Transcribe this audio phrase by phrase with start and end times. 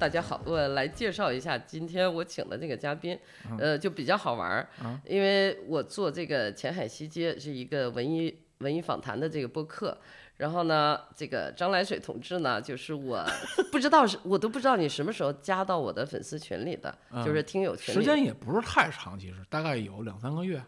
[0.00, 3.18] 大家好，我来介绍一下今天我请的这个嘉宾，
[3.58, 4.66] 呃，就比较好玩儿，
[5.04, 9.98] 因为我做这个前海西街是一个文艺文艺访谈的这个播客，
[10.38, 13.22] 然后呢，这个张来水同志呢，就是我
[13.70, 17.98] 不知道是我都不知道你什么时候加到我的粉丝群里的，就是听友群里。
[17.98, 20.62] 时间也不是太长，其实大概有两三个月。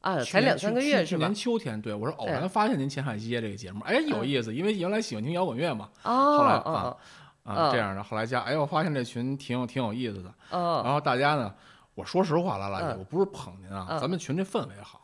[0.00, 1.26] 啊，才两三个月是吧？
[1.26, 1.34] 去年？
[1.34, 6.72] 秋天，对我是偶哎然发现您前海西街这个节目，哎，有意思，因为原来喜欢听摇滚乐嘛，哦后来哦。
[6.72, 6.96] 啊
[7.48, 11.52] 啊哦这样的，后来加，哎，我发现这群挺有挺有意思的，哦然后大家呢，
[11.94, 12.98] 我说实话，拉拉姐，嗯。
[12.98, 13.98] 我不是捧您啊，嗯。
[13.98, 15.00] 咱们群这氛围好，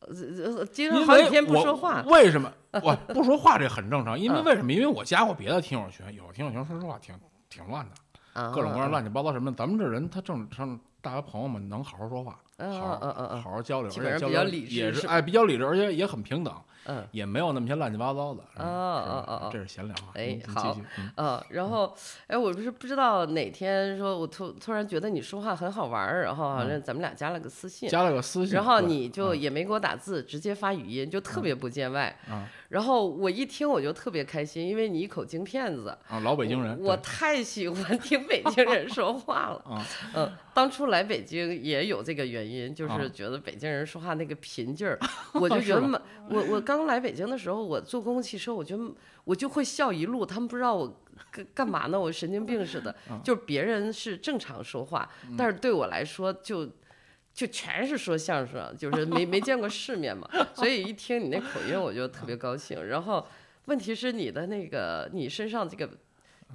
[0.00, 2.50] 哦，呃今因为儿好几天不说话，为什么？
[2.82, 4.72] 我不说话这很正常，因为嗯为什么？
[4.72, 7.14] 因为我加过别的听友群，有的听友群说实话挺
[7.48, 16.52] 挺乱的，啊各种各样乱七八糟什么的，咱们这人他正常，大家朋友们能好好说话，好好好好交流，而且交流比较理智也是哎比较理智，而且也很平等，
[16.86, 17.06] 嗯。
[17.12, 18.42] 也没有那么些乱七八糟的。
[18.52, 18.64] 是吧？
[18.64, 19.16] 哦是吧？
[19.16, 19.50] 哦哦哦。
[19.52, 20.12] 这是闲聊啊。
[20.14, 20.76] 哎好。
[20.98, 21.10] 嗯。
[21.16, 21.94] 嗯，然后，
[22.26, 29.40] 哎，我不是不知道哪天说，我突突然觉得你说话很好玩儿，然后好像咱们俩加了个私信，加了个私信，然后你就嗯。
[29.40, 32.16] 也没给我打字，直接发语音，就特别不见外。
[32.28, 39.62] 啊然后我一听我就特别开心，因为你一口京片子，啊老北京人，我太喜欢听北京人说话了。
[39.70, 44.98] 啊嗯，当初来北京也有这个原因，就啊是觉得北京人说话那个贫劲儿，
[45.40, 48.82] 我就觉得我我刚来北京的时候，我坐公共汽车，我觉得
[49.22, 55.08] 我就会笑一路，他们不知道我干干嘛呢，我神经病似的，嗯就是别人是正常说话，
[55.38, 56.68] 但是对我来说就。
[57.34, 62.86] 就全是说相声，就是没没见过世面嘛，所以一听你那口音我就特别高兴。
[62.86, 63.26] 然后
[63.64, 65.90] 问题是你的那个你身上这个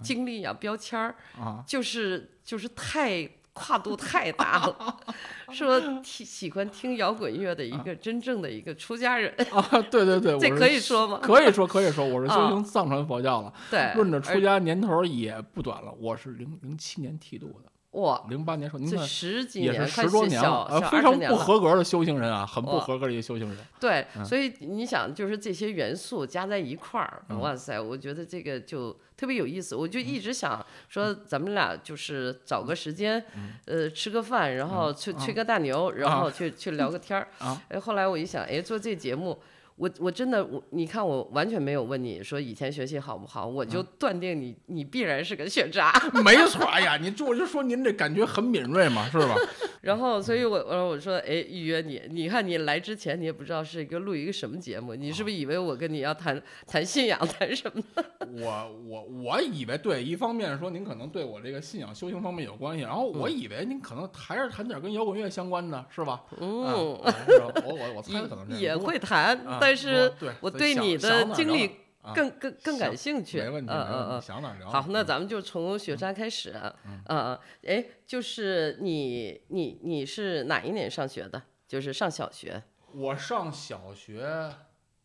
[0.01, 4.97] 经历啊标签儿，啊就是就是太跨度太大了，
[5.51, 11.19] 说听喜欢听摇滚乐的一个真正的一个出家人，啊，对对对， 这可以说吗？
[11.21, 23.57] 可以说可以说，我是修啊行藏传佛教了，对，论着出家年头也不短了，我是零零七年剃度的，哇，零八年说，您十几年，十多年了，呃，小小非常20年了不合格的修行人啊，很不合格的一个修行人。
[23.79, 29.75] 对，嗯所以你想，就是这些元素加在一块儿，嗯哇塞，我觉得这个就特别有意思。
[29.75, 37.27] 我就一直想说，咱们俩就是找个时间，嗯呃，吃个饭，然后去吹个大牛，然后去去聊个天儿。
[37.39, 39.39] 啊哎，后来我一想，哎，做这节目。
[39.79, 45.89] 我我真的我你看我完全没有问你说以前学习好不好，我嗯就断定你你必然是个学渣。
[46.23, 49.35] 没错，哎呀，你这我就说您这感觉很敏锐嘛，是吧？
[49.81, 57.81] 然后，所以我我我说，哎，预约你，你看你来之前，你也不知道是一个录一个什么节目，你是不是以为我跟你要谈谈信仰，谈什么？
[58.43, 66.23] 我我我以为对，一方面说您可能对我这个信仰修行方面有关系，然后我以为您可能还是谈点跟摇滚乐相关的，是吧？
[66.41, 71.79] 嗯，我我我猜的可能是也会谈，啊但是我对你的经历
[72.15, 73.37] 更更更感兴趣。
[73.39, 74.71] 没问题，嗯没问题，嗯想哪聊嗯。
[74.71, 76.75] 好，那咱们就从雪山开始啊。
[76.85, 81.43] 嗯嗯，哎，就是你你你是哪一年上学的？
[81.67, 82.63] 就是上小学，
[82.93, 84.51] 我上小学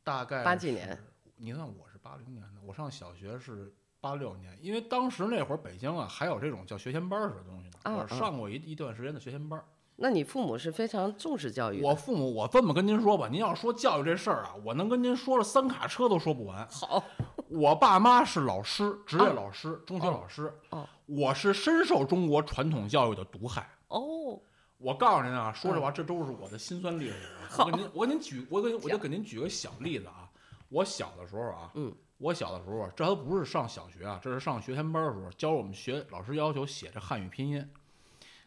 [0.03, 0.99] 大概八几年是？
[1.37, 9.65] 你看我是八零年的，我上小学是八六年，因为当时那会儿北京啊还有这种叫学前班儿似的东西呢，我上过一一段时间的学前班儿。
[9.97, 11.87] 那你父母是非常重视教育的。
[11.87, 16.67] 我父母，我这么跟您说吧，您要说教育这事儿啊，我能跟您说了三卡车都说不完。
[16.69, 17.03] 好，
[17.49, 20.53] 我爸妈是老师，职业老师，中学哦老师。
[20.71, 23.69] 哦我是深受中国传统教育的毒害。
[23.89, 24.41] 哦，
[24.79, 27.15] 我告诉您啊，说实话，这都是我的辛酸历史。
[27.59, 30.27] 我给您，我给您举，我给您 我就给您举个小例子啊。
[30.71, 37.71] 我小的时候啊，嗯，我小的时候啊，这还不是上小学啊，这是上学前班的时候，教我们学，老师要求写这汉语拼音。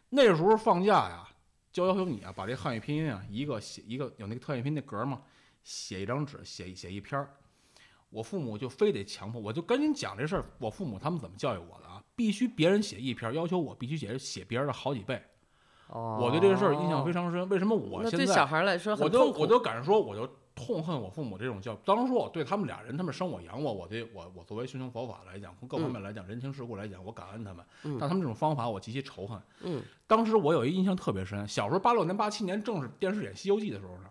[0.09, 1.27] 那时候放假呀，
[1.77, 5.21] 就要求你啊，把这汉语拼音啊，一个写一个有那个特汉语拼音那格嘛，
[5.63, 7.29] 写一张纸，写写一篇儿。
[8.09, 10.45] 我父母就非得强迫，我就跟你讲这事儿。
[10.57, 12.01] 我父母他们怎么教育我的啊？
[12.15, 15.21] 必须别人写一篇儿，要求我必须写写别人的好几倍。
[15.89, 17.47] 哦，我对这个事儿印象非常深。
[17.47, 19.41] 为什么我那对小现在孩来说我就很痛苦。
[19.41, 20.27] 我就敢说，我就
[20.57, 21.77] 痛恨我父母这种教育。
[21.85, 27.63] 当然说，我对他们俩人，他们生我养我，我对我我作为修行佛法来讲，从各方面来讲，人情世故来讲，我感恩他们。
[27.83, 29.39] 嗯但他们这种方法，我极其仇恨。
[29.61, 34.09] 嗯，当时我有一印象特别深，小时候八六年、八七年，正是电视演《西游记》的时候呢。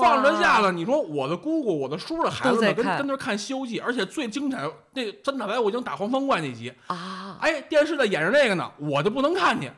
[0.00, 9.70] 放着假了，你说我的姑姑、我的叔的孩子们跟跟那看《西游记》，而且最精彩那真打白我已经打黄风怪那集，啊，哎，电视在演着那个呢，我就不能看去。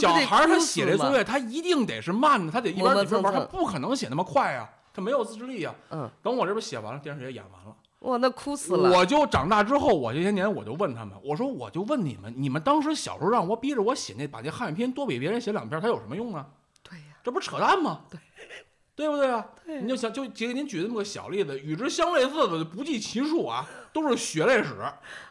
[0.00, 4.68] 小孩他写这作业，他一定得是慢的，他得一边一边玩，他不可能写那么快呀，
[4.98, 5.72] 他没有自制力呀。
[5.90, 8.90] 嗯，等我这边写完了，电视也演完了，哇，那哭死了。
[8.90, 16.44] 我就长大之后，我这些年我就问他们，我说我就问你们，你们当时小时候让我逼着我写那把那汉语拼音多比别人写两篇，它有什么用啊？
[16.82, 18.00] 对呀，这不是扯淡吗？
[18.96, 19.46] 对不对啊？
[19.64, 24.74] 对你就想就给您举这么个小例子，与之相类似的不计其数啊，都是血泪史。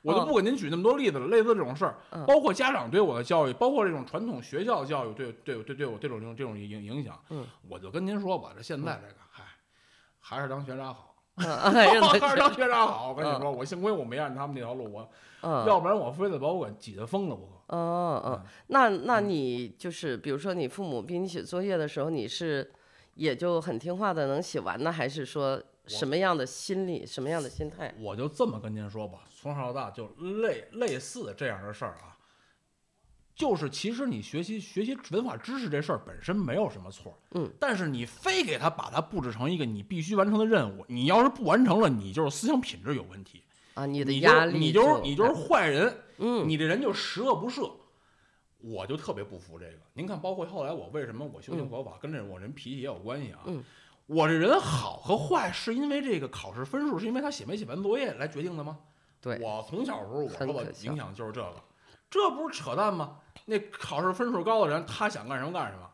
[0.03, 9.26] 我就不给您举那么多例子了，类似这种事儿，嗯包括家长对我的教育，包括这种传统学校教育对对对对我这种这种这种影影响，嗯，我就跟您说吧，这现在这个，嗨，
[10.29, 13.09] 还是当学渣好，还是当 学渣好。
[13.09, 15.09] 我跟你说，我幸亏我没按他们那条路，我
[15.41, 17.75] 嗯，要不然我非得把我给挤得疯了不可。
[17.75, 22.69] 哦哦，那那你就是比如说你父母逼你写作业的时候，你是
[23.13, 27.93] 也就很听话的能写完呢，还是说什么样的心理、什么样的心态？
[28.01, 30.07] 我就这么跟您说吧，从小到大就
[30.41, 32.16] 类类似这样的事儿啊，
[33.37, 43.43] 就是其实你学习学习文化知识这事儿本身没有什么错，嗯，但是你非给他把它布置成一个你必须完成的任务，你要是不完成了，你就是思想品质有问题，
[43.75, 47.71] 啊，你的压力就你就是你就是坏人，嗯你这人就十恶不赦。
[48.59, 49.77] 我就特别不服这个。
[49.93, 53.41] 您看，包括后来我为什么我修行佛法，跟这我人脾气也有关系啊。
[53.45, 53.63] 嗯
[54.07, 58.79] 我这人好和坏，是因为这个考试分数，是因为他写没写完作业来决定的吗？
[59.21, 61.61] 对我从小时候我受到很可笑影响就是这个，
[62.09, 63.19] 这不是扯淡吗？
[63.49, 65.89] 那考试分数高的人，他想干什么干什么。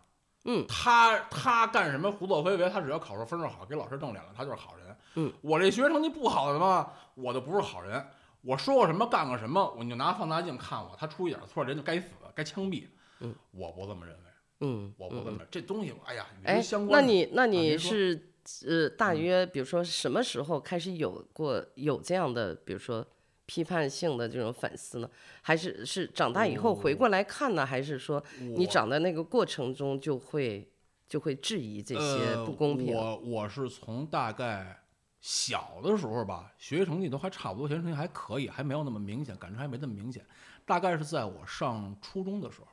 [0.45, 4.97] 嗯，他他干什么胡作非为，他只要考试分数好，给老师正脸了，他就是好人。
[5.15, 8.03] 嗯，我这学习成绩不好的嘛，我就不是好人。
[8.41, 12.85] 我说过什么，干过什么，我你就拿放大镜看我，他出一点错，人就该死，该枪毙。
[13.19, 14.21] 嗯，我不这么认为，
[14.61, 15.47] 嗯，我不这么认为。
[15.49, 17.07] 这东西，哎呀，与相，那关那。
[17.09, 18.33] 你那你是
[18.67, 23.05] 呃，大嗯约比如说什么时候开始有过有这样的，比如说
[23.45, 25.09] 批判性的这种反思呢？
[25.41, 27.65] 还是是长大以后回过来看呢？
[27.65, 30.71] 还是说你长的那个过程中就会
[31.07, 32.95] 就会质疑这些呃不公平？
[32.95, 34.81] 我我是从大概
[35.19, 40.25] 小的时候吧，学习成绩都还差不多，学习成绩还可以，还没有那么明显，感觉还没那么明显。
[40.65, 42.67] 大概是在我上初中的时候，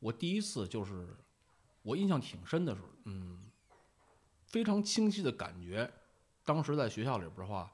[0.00, 1.08] 我第一次就是
[1.82, 3.38] 我印象挺深的时候，嗯，
[4.46, 5.88] 非常清晰的感觉，
[6.44, 7.70] 当时在学校里边的话，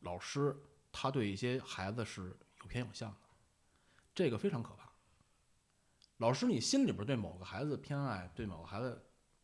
[0.00, 0.56] 老师
[1.00, 3.16] 他对一些孩子是有偏有向的，
[4.12, 4.90] 这个非常可怕。
[6.16, 9.00] 老师，你心里边对某个孩子偏爱，对某个孩子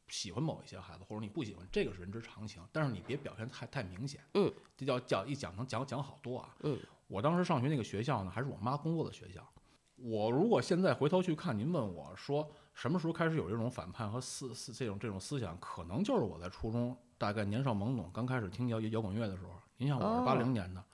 [0.08, 4.20] 喜欢某一些孩子，或者你不喜欢，这个是人之常情，但是你别表现太太明显。
[4.34, 6.56] 嗯，这叫讲一讲能讲讲好多啊。
[6.64, 9.48] 嗯，我当时上学那个学校呢，还是我妈工作的学校。
[9.94, 19.52] 我如果现在回头去看，您问我说什么时候开始有这种反叛和思思这种这种思想，可能就是我在初中大概年少懵懂，刚开始听摇摇滚乐的时候。
[19.76, 20.84] 您像我是哦八零年的，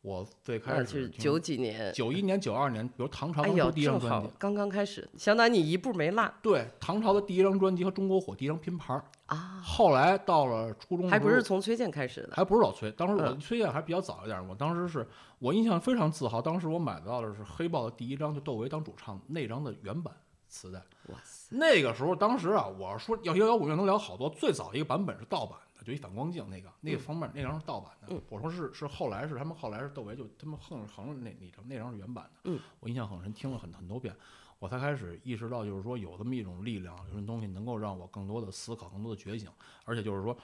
[0.00, 9.04] 我最开那始听是九几年，九一年、九二年，比如唐朝刚出第一张专辑，刚刚开始，相当于你一步没落对，唐朝的第一张专辑和中国火第一张拼盘儿。
[9.26, 12.30] 啊，后来到了初中还不是从崔健开始的。
[12.32, 14.48] 还不是老崔，当时我嗯崔健还比较早一点。
[14.48, 15.06] 我当时是
[15.40, 20.14] 我印象非常自豪，当时我买到的是黑豹的第一张，就窦唯当主唱那张的原版
[20.48, 20.78] 磁带。
[21.08, 28.08] 哇塞，那个时候，当时啊，我说要摇摇滚乐能聊好多，最早一个版本是盗版的，就一反光镜那个，那个封面那张是盗版的。
[28.10, 32.40] 嗯我说是是后来是他们后来是窦唯就他们横横着那那张那张是原版的。
[32.44, 34.14] 嗯，我印象很深，听了很很多遍，
[34.58, 39.50] 我才开始意识到，就是说有这么一种力量，有这种东西能够让我更多的思考，更多的觉醒，
[39.84, 40.36] 而且就是说，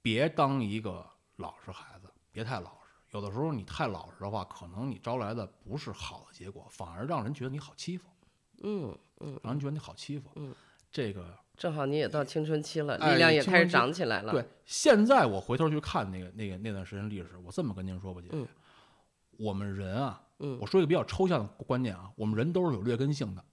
[0.00, 1.04] 别当一个
[1.36, 2.76] 老实孩子，别太老实。
[3.10, 8.08] 有的时候你太老实的话，可能你招来的不是好的结果，反而让人觉得你好欺负，
[8.62, 10.30] 嗯嗯，让人觉得你好欺负。
[10.36, 10.54] 嗯，
[10.90, 14.32] 这个正好你也到青春期了，哎力量也开始长起来了。
[14.32, 18.46] 对，现在我回头去看那个那个那段时间历史，我这么跟您说吧，姐姐，嗯
[19.38, 23.44] 我们人啊，嗯我说一个比较抽象的观念啊，我们人都是有劣根性的。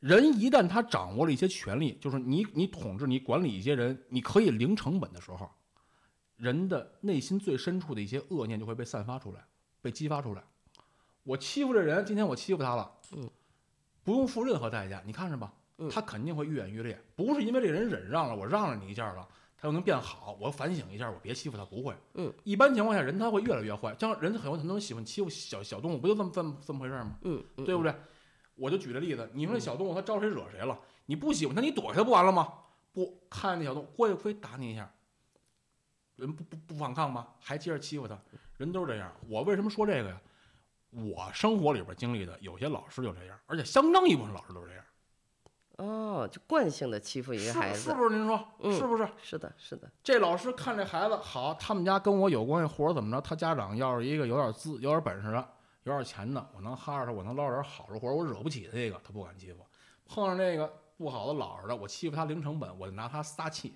[0.00, 5.50] 人一旦他掌握了一些权利，就是你你统治你管理一些人，你可以零成本的时候，
[6.36, 9.42] 人的内心最深处的一些恶念就会被散发出来，
[9.80, 10.44] 被激发出来。
[11.22, 13.30] 我欺负这人，今天我欺负他了，嗯，
[14.04, 17.00] 不用付任何代价，你看着吧，嗯他肯定会愈演愈烈。
[17.16, 20.36] 不是因为这人忍让了，我让了你一下了，他就能变好。
[20.40, 21.94] 我反省一下，我别欺负他，不会。
[22.14, 23.96] 嗯，一般情况下，人他会越来越坏。
[23.98, 27.18] 像人很多很多人喜欢欺负小小动物，不就这么这么这么回事吗？
[27.64, 27.94] 对不对？
[28.56, 30.78] 我就举个例子，你说那小动物它招谁惹谁了？
[31.06, 32.52] 你不喜欢它，你躲开它不完了吗？
[32.92, 34.88] 不，看见那小动物过去非打你一下，
[36.14, 37.26] 人不不不反抗吗？
[37.40, 38.16] 还接着欺负它，
[38.56, 39.12] 人都是这样。
[39.28, 40.20] 我为什么说这个呀？
[40.94, 44.84] 我生活里边经历的有些老师就这样，而且相当一部分老师都是这样。
[45.76, 47.92] 哦，就惯性的欺负一个是是孩子。
[47.92, 48.16] 不是？
[48.16, 49.08] 您说、嗯是不是？
[49.20, 49.90] 是的，是的。
[50.04, 55.48] 这老师看这孩子好，他们家跟我有关系，或者怎么着，他家长要是一个有点资、有点本事的、
[55.82, 59.66] 有点钱的，我能哈着他，我能捞点好处，或者我惹不起这个，他不敢欺负。
[60.06, 63.74] 碰上这个不好的老实的，我欺负他零成本，我就拿他撒气。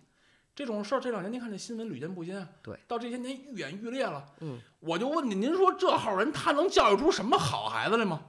[0.59, 2.49] 这种事儿这两年您看这新闻屡见不鲜啊。
[2.61, 4.27] 对，到这些年愈演愈烈了。
[4.41, 8.21] 嗯，我就问你，您说这号人他能教育出什么好孩子来吗？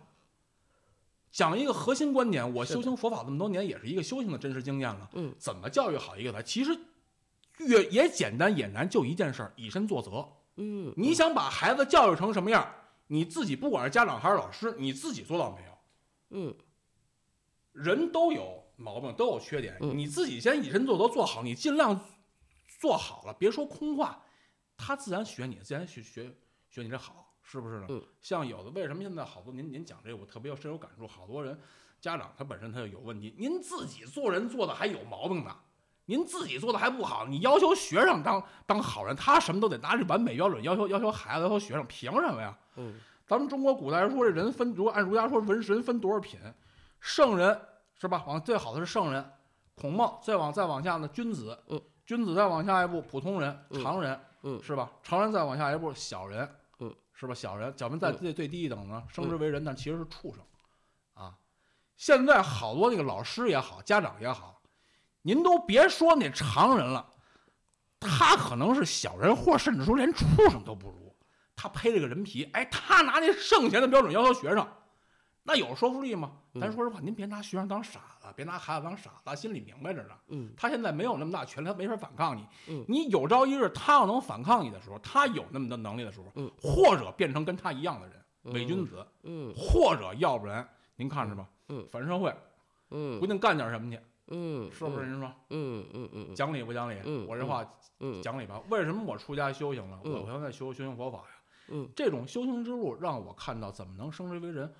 [1.31, 5.09] 讲一个核心观点，我修行佛法这么多年，也是一个修行的真实经验了。
[5.13, 6.47] 嗯，怎么教育好一个孩子？
[6.47, 6.77] 其实
[7.57, 10.23] 越也简单也难，就一件事儿，以身作则。
[10.57, 12.71] 嗯，你想把孩子教育成什么样，
[13.07, 15.71] 你自己不管是家长还是老师，你自己做到没有？
[16.29, 16.55] 嗯
[17.71, 21.99] 人都有毛病，都有缺点，嗯你自己先以身作则做好，你尽量
[22.79, 24.19] 做好了，别说空话，
[24.77, 26.35] 他自然学你，自然学学
[26.69, 27.87] 学你这好，是不是呢？
[27.89, 31.59] 嗯像有的为什么现在好多您您讲这个，我特别有深有感触，好多人
[31.99, 35.55] 家长他本身他就有问题，您自己做人做的还有毛病呢。
[36.05, 42.57] 您自己做的还不好，你要求学生当当好人，他什么都得拿着完美标准要求要求孩子要求学生，凭什么呀？
[42.77, 46.39] 嗯咱们中国古代人说这人分，如果按儒家说文人分多少品，
[46.99, 47.61] 圣人
[47.93, 48.23] 是吧？
[48.25, 49.23] 往最好的是圣人，
[49.75, 54.89] 孔孟，再往再往下呢，君子，嗯，君子再往下一步，普通人，嗯常人，嗯是吧？
[55.03, 56.49] 常人再往下一步，小人，
[56.79, 57.35] 嗯，是吧？
[57.35, 60.43] 小人，咱们再嗯最最低一等呢，升职为人，但其实是畜生，
[61.13, 61.37] 啊，
[61.97, 64.59] 现在好多那个老师也好，家长也好，
[65.21, 67.05] 您都别说那常人了，
[67.99, 71.15] 他可能是小人，或甚至说连畜生都不如。
[71.55, 74.67] 他披了个人皮，哎，他拿那圣贤的标准要求学生，
[75.49, 76.31] 那有说服力吗？
[76.53, 80.13] 嗯咱说实话，您别拿学生当傻子，别拿孩子当傻子，心里明白着呢。
[80.27, 82.45] 嗯他现在没有那么大权力，他没法反抗你。
[82.67, 92.31] 嗯你有朝一日他要能反抗你的时候，他有那么多能力的时候，嗯或者变成跟他一样的人，嗯伪君子，嗯或者要不然您看着吧，嗯反社会，
[92.91, 95.07] 嗯不定干点什么去，嗯，是不是？
[95.07, 96.95] 您说嗯嗯嗯讲理不讲理？
[97.05, 97.65] 嗯我这话
[98.01, 98.61] 嗯讲理吧。
[98.69, 99.99] 为什么我出家修行了？
[100.03, 101.25] 嗯我现在修修行佛法呀。
[101.71, 104.71] 嗯这种修行之路让我看到怎么能生之为人。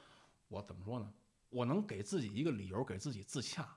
[0.50, 1.10] 我怎么说呢？
[1.50, 3.68] 我能给自己一个理由，给自己自洽。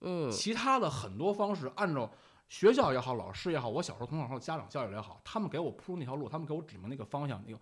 [0.00, 2.08] 嗯其他的很多方式，按照
[2.48, 7.60] 学校也好，老师也好，我小时候从小受家长教育也好，他们给我铺出那条路，他们给我指明那个方向，那个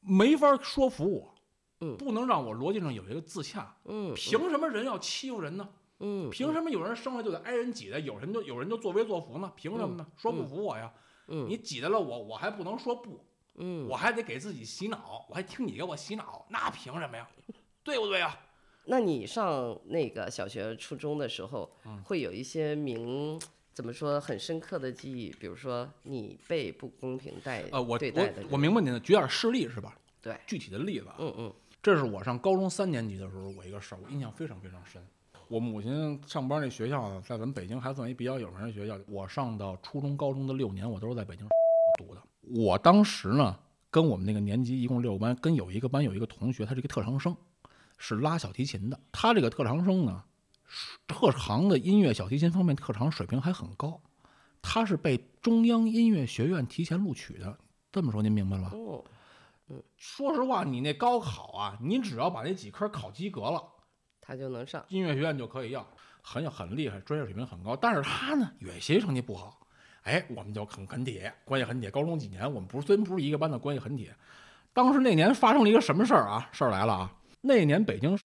[0.00, 1.34] 没法说服我，
[1.80, 3.76] 嗯不能让我逻辑上有一个自洽。
[3.84, 5.68] 嗯，凭什么人要欺负人呢？
[6.00, 9.52] 嗯凭什么有人生来就得挨人挤的，有人就有人就作威作福呢？
[9.54, 10.06] 凭什么呢？
[10.16, 10.92] 说不服我呀？
[11.28, 13.24] 嗯你挤得了我，我还不能说不，
[13.54, 17.26] 嗯我还得给自己洗脑，我还听你给我洗脑，那凭什么呀？
[17.84, 18.40] 对不对啊？
[18.86, 23.40] 那你上那个小学、初中的时候，嗯会有一些名
[23.72, 29.96] 怎么说很深刻的记忆，比如说你被不公平待呃，我对待的我我明白您的，举点事例是吧？
[30.20, 35.02] 对，具体的例子啊，嗯嗯这是我上高中三年级的时候，我一个事儿，我印象非常非常深。
[35.48, 38.98] 我母亲上班那学校呢，在咱们北京还算一比较有名的学校。
[39.06, 41.46] 我上到初中、高中的六年，我都是在北京
[42.00, 42.22] 读的。
[42.62, 43.54] 我当时呢，
[43.90, 47.36] 跟我们那个年级一共六个班，跟有一个班有一个同学，他是一个特长生，
[47.98, 48.98] 是拉小提琴的。
[49.12, 50.24] 他这个特长生呢，
[51.06, 54.00] 特长的音乐小提琴方面特长水平还很高，
[54.62, 57.58] 他是被中央音乐学院提前录取的。
[57.92, 58.76] 这么说您明白了吧？
[58.76, 59.04] 哦
[59.96, 63.62] 说实话，你那高考啊，你只要把那几科考及格了，
[64.20, 65.86] 他就能上，音乐学院就可以要，
[66.20, 67.74] 很很厉害，专业水平很高。
[67.74, 69.66] 但是他呢，语言学习成绩不好，
[70.02, 71.90] 哎，我们就很很铁，关系很铁。
[71.90, 74.14] 高中几年，我们不是虽然不是一个班的，关系很铁。
[74.74, 76.46] 当时那年发生了一个什么事儿啊？
[76.52, 77.12] 事儿来了啊！
[77.46, 78.16] 那年北京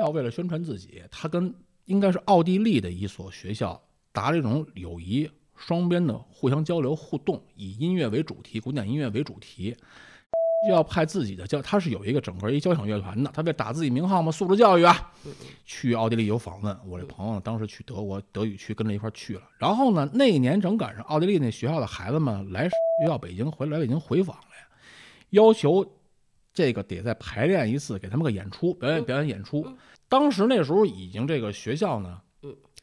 [0.00, 1.52] 要为了宣传自己，他跟
[1.86, 3.80] 应该是奥地利的一所学校
[4.12, 9.76] 达了一种友谊双边的互相交流互动，以音乐为主题，古典音乐为主题。
[10.66, 15.12] 就要派自己的交，他是有一个整个一交响乐团的，他为打自己名号嘛，素质教育啊，
[15.64, 16.76] 去奥地利有访问。
[16.84, 19.42] 我这朋友当时去德国德语区跟着一块去了。
[19.58, 24.68] 然后呢，那一年正赶上奥地利那学校的孩子们来学校北京回来北京回访了呀，
[25.30, 25.86] 要求
[26.58, 29.64] 这个得再排练一次，给他们个演出表演表演演出。
[30.08, 32.20] 当时那时候已经这个学校呢，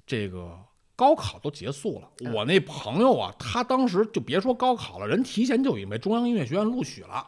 [0.07, 0.57] 这个
[0.95, 2.31] 高考都结束了。
[2.33, 7.27] 我那朋友啊，他当时就别说高考了，人提前就已经被中央音乐学院录取了。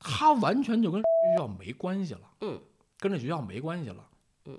[0.00, 2.60] 他完全就跟学校没关系了，嗯，
[2.98, 4.04] 跟这学校没关系了，
[4.46, 4.58] 嗯。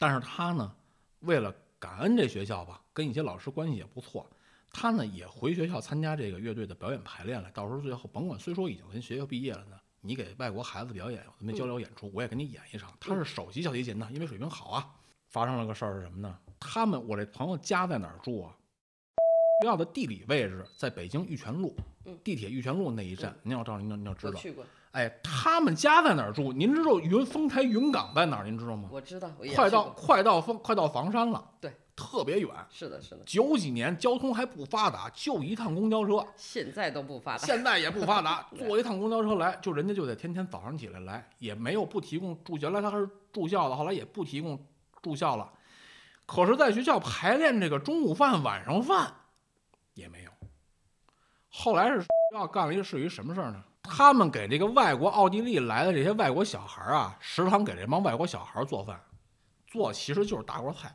[0.00, 0.74] 但是他呢，
[1.20, 4.28] 为了感恩这学校吧，跟一些老师关系也不错，
[4.72, 7.48] 他呢也回学校参加这个乐队的表演排练了。
[7.52, 12.92] 到时候最后甭管，虽说已经跟学校毕业了呢，你给外国孩子表演，咱们交流演出，我也给你演一场。
[12.98, 14.88] 他是首席小提琴呢，因为水平好啊。
[15.28, 16.36] 发生了个事儿是什么呢？
[16.58, 18.50] 他们我这朋友家在哪儿住啊？
[19.62, 21.72] 学校的地理位置在北京玉泉路，
[22.24, 23.32] 地铁玉泉路那一站。
[23.44, 24.32] 您要知道，您要您要知道。
[24.32, 26.52] 我去过，哎，他们家在哪儿住？
[26.52, 28.44] 您知道云丰台云岗在哪儿？
[28.44, 28.88] 您知道吗？
[28.90, 32.48] 我知道，快到快到丰快到房山了，对，特别远。
[32.70, 44.58] 是的，是的，九几年交通还不发达，就一趟公交车，现在都不发达，现在也不发达， 坐一趟公交车来，就人家就得天天早上起来来，也没有不提供住，原来他还是住校的，后来也不提供
[45.02, 45.52] 住校了。
[46.24, 49.12] 可是，在学校排练这个中午饭、晚上饭
[49.94, 50.30] 也没有。
[51.48, 53.62] 后来是学校干了一个是一什么事儿呢？
[53.82, 59.00] 他们给这个外国奥地利来的这些外国小孩儿啊，食堂给这帮外国小孩儿做饭，
[59.66, 60.94] 做其实就是大锅菜。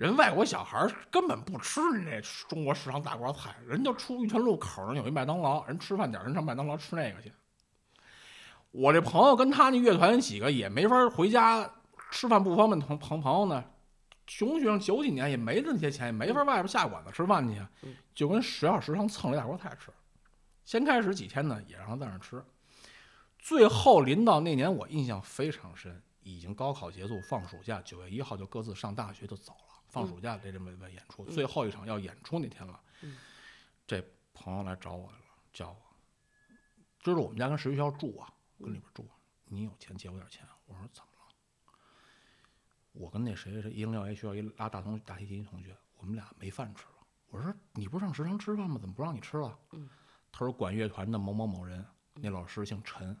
[0.00, 7.30] 人外国小孩根本不吃你这中国食堂大锅菜，人就出玉泉路口上有一麦当劳，人吃饭点儿人上麦当劳吃那个去。
[8.70, 11.70] 我这朋友跟他那乐团几个也没法回家
[12.10, 13.62] 吃饭，不方便同朋朋友呢。
[14.26, 17.60] 穷学生九几年也没那些钱，也没法外边下馆子吃饭去，
[18.14, 19.90] 就跟学校食堂蹭了一大锅菜吃。
[20.64, 22.42] 先开始几天呢，也让他在那吃。
[23.38, 29.69] 最后临到那年，我印象非常深，已经高考结束，放暑假，九月一号就各自上大学就走了。
[29.90, 32.80] 放暑假这这么演出，最后一场要演出那天了，
[33.86, 35.76] 这朋友来找我来了，叫我，
[37.00, 39.04] 知道我们家跟实习学校住啊，跟里边住，
[39.46, 40.46] 你有钱借我点钱？
[40.66, 41.34] 我说怎么了？
[42.92, 47.06] 我跟那谁谁一零六 A 学校一拉大同大提琴同学，我们俩没饭吃了。
[47.26, 48.78] 我说你不是上食堂吃饭吗？
[48.80, 49.58] 怎么不让你吃了？
[50.30, 53.16] 他说管乐团的某某某人，那老师姓陈，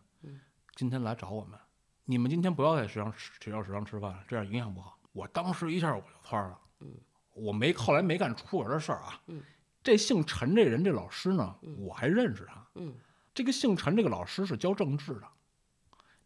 [0.76, 1.58] 今天来找我们，
[2.04, 4.96] 你们今天不要在食堂学校食堂吃饭了，这样影响不好。
[5.12, 6.88] 我当时一下我就窜了，嗯
[7.32, 9.20] 我没后来没干出格的事儿啊。
[9.26, 9.42] 嗯
[9.82, 12.66] 这姓陈这人这老师呢，我还认识他。
[12.74, 12.94] 嗯
[13.32, 15.22] 这个姓陈这个老师是教政治的，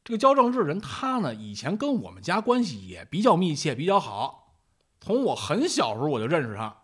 [0.03, 4.59] 这个教政治人他呢以前跟我们家关系也比较密切，比较好。
[5.01, 6.77] 从我很小时候我就认识他，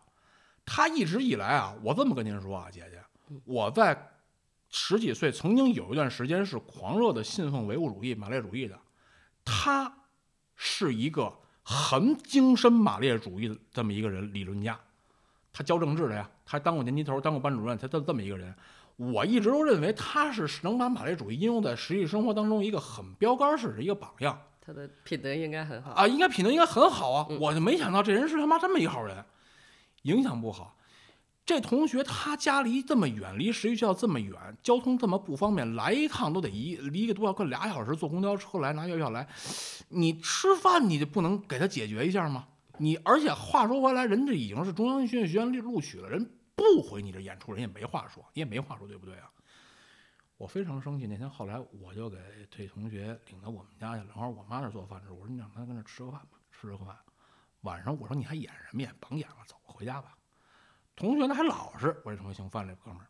[0.64, 3.02] 他一直以来啊，我这么跟您说啊，姐姐，
[3.44, 4.12] 我在
[4.68, 8.78] 十几岁曾经有一段时间是狂热的信奉唯物主义、马列主义的，
[9.44, 9.92] 他
[10.54, 11.36] 是一个。
[11.62, 14.78] 很精深马列主义的这么一个人，理论家，
[15.52, 18.54] 他教政治的呀，他当过年级头，当过班主任，他这这么一个人，
[18.96, 24.40] 我一直都认为他是能把马列主义应用在实际生活当中一个很标杆式的一个榜样。
[24.60, 25.92] 他的品德应该很好。
[25.92, 29.24] 啊，应该品德应该很好啊，我就没想到这人是他妈这么一号人，
[30.02, 30.76] 影响不好。
[31.50, 39.26] 这同学他家离这么远，离实习学校这么远，交通这么不方便，来一趟都得一一个多小快俩小时，坐公交车来拿药校来。
[39.88, 42.46] 你吃饭你就不能给他解决一下吗？
[42.78, 49.28] 你而且话说回来，人家已经是中央音乐学院录取了，人不回你这演出，人也没话说，你也没话说，对不对啊？
[50.36, 51.08] 我非常生气。
[51.08, 52.16] 那天后来我就给
[52.48, 56.96] 这同学领到我们家去了，正好我妈那做饭吃，我说你让他跟那吃个饭吧，吃个饭。
[57.62, 58.94] 晚上我说你还演什么演？
[59.00, 60.16] 甭演了，走回家吧。
[61.00, 63.06] 同学呢还老实，我这同学姓范，这哥们儿，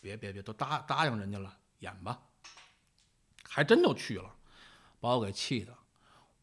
[0.00, 2.18] 别别别，都答答应人家了，演吧，
[3.46, 4.34] 还真就去了，
[5.00, 5.74] 把我给气的。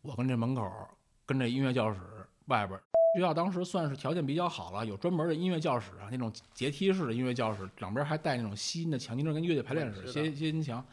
[0.04, 0.88] 我跟这门口，
[1.26, 2.00] 跟这音乐教室
[2.46, 2.80] 外边，
[3.16, 10.86] 学校当时算是条件比较好了，有专门的音乐教室啊，那种阶梯式的音乐教室，两边还带那种吸音的墙，就跟乐队排练室，吸吸音墙。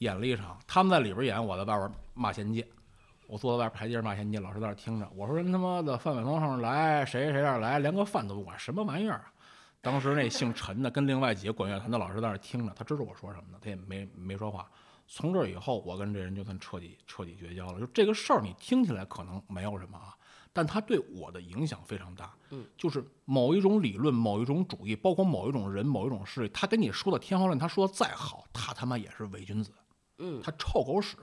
[0.00, 2.68] 演了一场，他们在里边演，我在外边骂仙界。
[3.34, 5.10] 我坐在外边台阶骂仙界，老师在那听着。
[5.12, 9.24] 我说人他妈的范伟从上面来，谁谁这来，连个饭都不管，什么玩意儿？
[9.80, 14.70] 当时那姓陈的跟另外几个管乐团的老师在那听着，他知道我说什么呢，他也没没说话。
[15.08, 17.80] 从这以后，我跟这人就算彻底彻底绝交了。
[17.80, 20.14] 就这个事儿，你听起来可能没有什么啊，
[20.52, 22.32] 但他对我的影响非常大。
[22.50, 29.72] 嗯，就是某一种理论、某一种主义，包括某一种人、某一种事，他跟你说的天花乱，他说的再好，他他妈也是伪君子。
[30.18, 31.16] 嗯，他臭狗屎。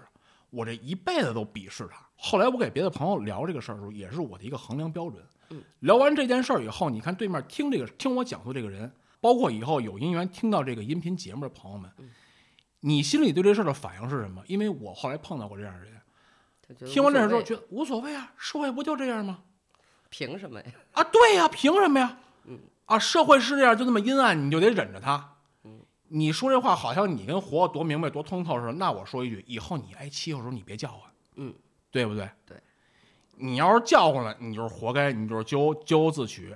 [0.51, 2.05] 我这一辈子都鄙视他。
[2.15, 5.23] 后来我给别的朋友聊这个事儿的时候，也是我的一个衡量标准。
[5.79, 11.91] 聊完这件事儿以后，你看对面听这个听我讲述这个人，包括以后有姻缘听到这个音频节目的朋友们，
[12.81, 14.41] 你心里对这事儿的反应是什么？
[14.47, 19.39] 因为我后来碰到过这样的人，听完这事儿之后觉得无所谓啊，社会不就这样吗？
[20.09, 20.67] 凭什么呀？
[20.91, 22.17] 啊，对呀，凭什么呀？
[22.45, 25.30] 嗯，啊，社会是这样，就那么阴暗，你就得忍着它。
[26.13, 31.53] 你说这话好像你跟活多明白多通透似的，那我说一句，以后你挨欺负的时候你别叫唤，嗯，
[31.89, 32.29] 对不对？
[32.45, 32.57] 对，
[33.37, 36.53] 你要是叫唤了，你就是活该，你就是咎咎自取。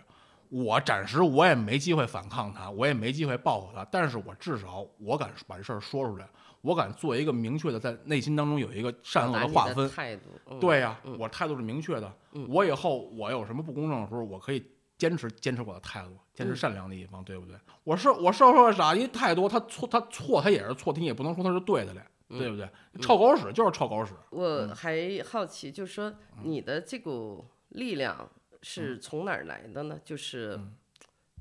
[0.49, 6.27] 我暂时我也没机会反抗他，我也没机会报复他，但是我至少我敢把这事儿说出来，
[6.61, 9.89] 我敢做一个明确的，在内心当中有一个善恶的划分。
[9.89, 12.13] 态度，对呀，我态度是明确的。
[12.49, 14.63] 我以后我有什么不公正的时候，我可以。
[14.97, 17.57] 坚持坚持我的态度，坚持善良的一方，对不对？
[17.83, 22.69] 我是我受受傻一太多，他错他错他也是错，你也不能说他是对的嘞，对不对？
[23.01, 24.13] 臭狗屎就是臭狗屎。
[24.29, 28.31] 我还好奇，就是说你的这股力量
[28.61, 29.99] 是从哪儿来的呢？
[30.05, 30.57] 就是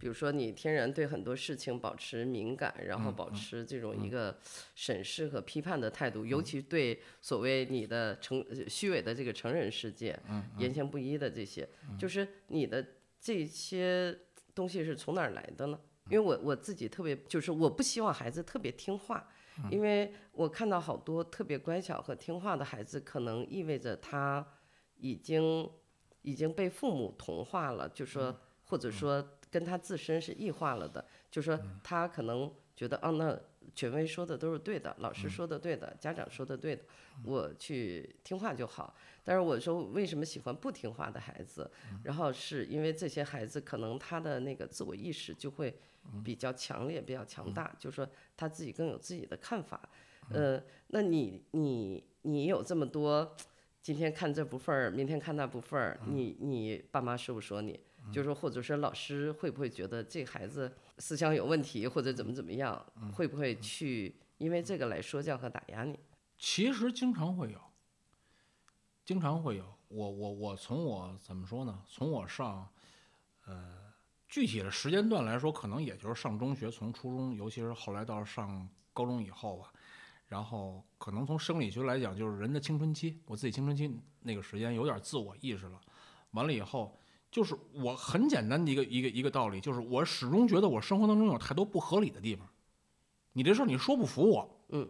[0.01, 4.37] 比如说你天然对很多事情保持敏感，然后保持这种一个
[4.75, 10.19] 审视和批判的态度，尤其对所谓你的成虚伪的这个成人世界，
[10.59, 12.85] 言行不一的这些，就是你的。
[13.25, 14.15] 这些
[14.55, 15.81] 东西是从哪儿来的呢？
[16.11, 19.27] 因为我我自己特别，就是我不希望孩子特别听话，
[19.71, 24.47] 因为我看到好多特别乖巧和听话的孩子，可能意味着他
[24.97, 25.67] 已经
[26.21, 33.41] 已经被父母同化了，就说或者说跟他自身是异化了的，就说他可能觉得，哦，那
[33.75, 36.83] 权威说的都是对的，老师说的对的，家长说的对的，
[37.25, 38.95] 我去听话就好。
[39.23, 41.71] 但是我说为什么喜欢不听话的孩子？
[42.03, 45.75] 然后是因为这些孩子可能他的那个自我意识就会
[46.23, 49.89] 比较强烈、比较强大，就是说他自己更有自己的看法。
[50.31, 53.37] 呃，那你你你有这么多，
[53.83, 57.79] 今天看这部分儿，明天看那部分儿，你你爸妈是不是说你？
[58.13, 62.85] 就是说，或者说老师会不会觉得这孩子思想有问题，或者怎么怎么样？
[63.13, 65.99] 会不会去因为这个来说教和打压你？
[66.37, 67.61] 其实经常会有，
[69.05, 69.65] 经常会有。
[69.89, 71.83] 我我我从我怎么说呢？
[71.87, 72.69] 从我上，
[73.47, 73.93] 呃，
[74.29, 79.73] 具体的时间段来说，可能也就是上中学，从初中，尤其是后来到上高中以后吧。
[80.27, 85.81] 然后可能从生理学来讲，就是人的青春期，我自己青春期那个时间有点自我意识了。
[86.33, 86.99] 完了以后，
[87.35, 92.47] 就是我很简单的一个一个一个道理，就是我始终觉得我生活当中有太多不合理的地方。
[93.33, 94.89] 你这事儿你说不服我，嗯，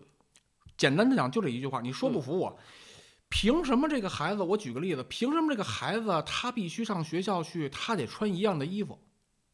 [0.77, 2.55] 简单的讲就这一句话，你说不服我，
[3.31, 4.43] 凭什么这个孩子？
[4.43, 8.99] 我举个例子，凭什么这个孩子他必须上学校去，他得穿一样的衣服？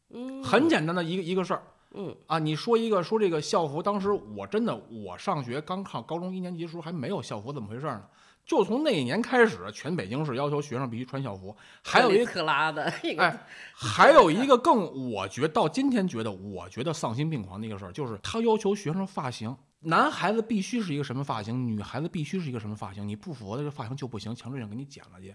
[0.09, 1.63] 嗯，很简单的一个一个事儿。
[1.93, 8.03] 嗯啊，你说一个说这个校服，当时我真的我上学刚上高中一年级的时候还没有校服怎么回事呢？
[8.51, 11.55] 就从那一年开始，全北京市要求学生必须穿校服。
[11.81, 12.83] 还有一特拉的，
[13.17, 25.33] 哎，还有一个更我觉到今天觉得我觉得丧心病狂的一个事儿，就是他要求学生发型，男孩子必须是一个什么发型，女孩子必须是一个什么发型，你不符合的这发型就不行，强制性给你剪了去。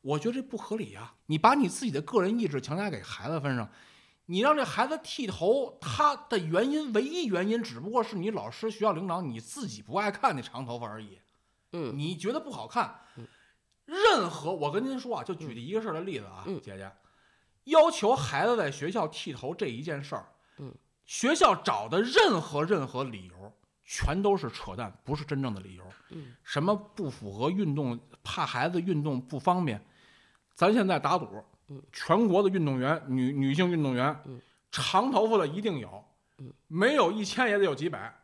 [0.00, 1.12] 我觉得这不合理呀！
[1.26, 3.68] 你把你自己的个人意志强加给孩子身上。
[4.24, 11.18] 你让这孩子剃头，他的原因唯一原因只不过是你老师、学校领导你自己不爱看那长头发而已。
[11.72, 13.00] 嗯，你觉得不好看。
[13.84, 16.90] 任何我跟您说啊，就举一个事儿的例子啊，姐姐，
[17.64, 20.26] 要求孩子在学校剃头这一件事儿，
[20.58, 20.72] 嗯，
[21.04, 23.52] 学校找的任何任何理由
[23.84, 25.84] 全都是扯淡，不是真正的理由。
[26.10, 29.84] 嗯，什么不符合运动，怕孩子运动不方便，
[30.54, 31.28] 咱现在打赌。
[31.90, 34.14] 全国的运动员，女女性运动员，
[34.70, 36.04] 长头发的一定有，
[36.68, 38.14] 没有一千也得有几百，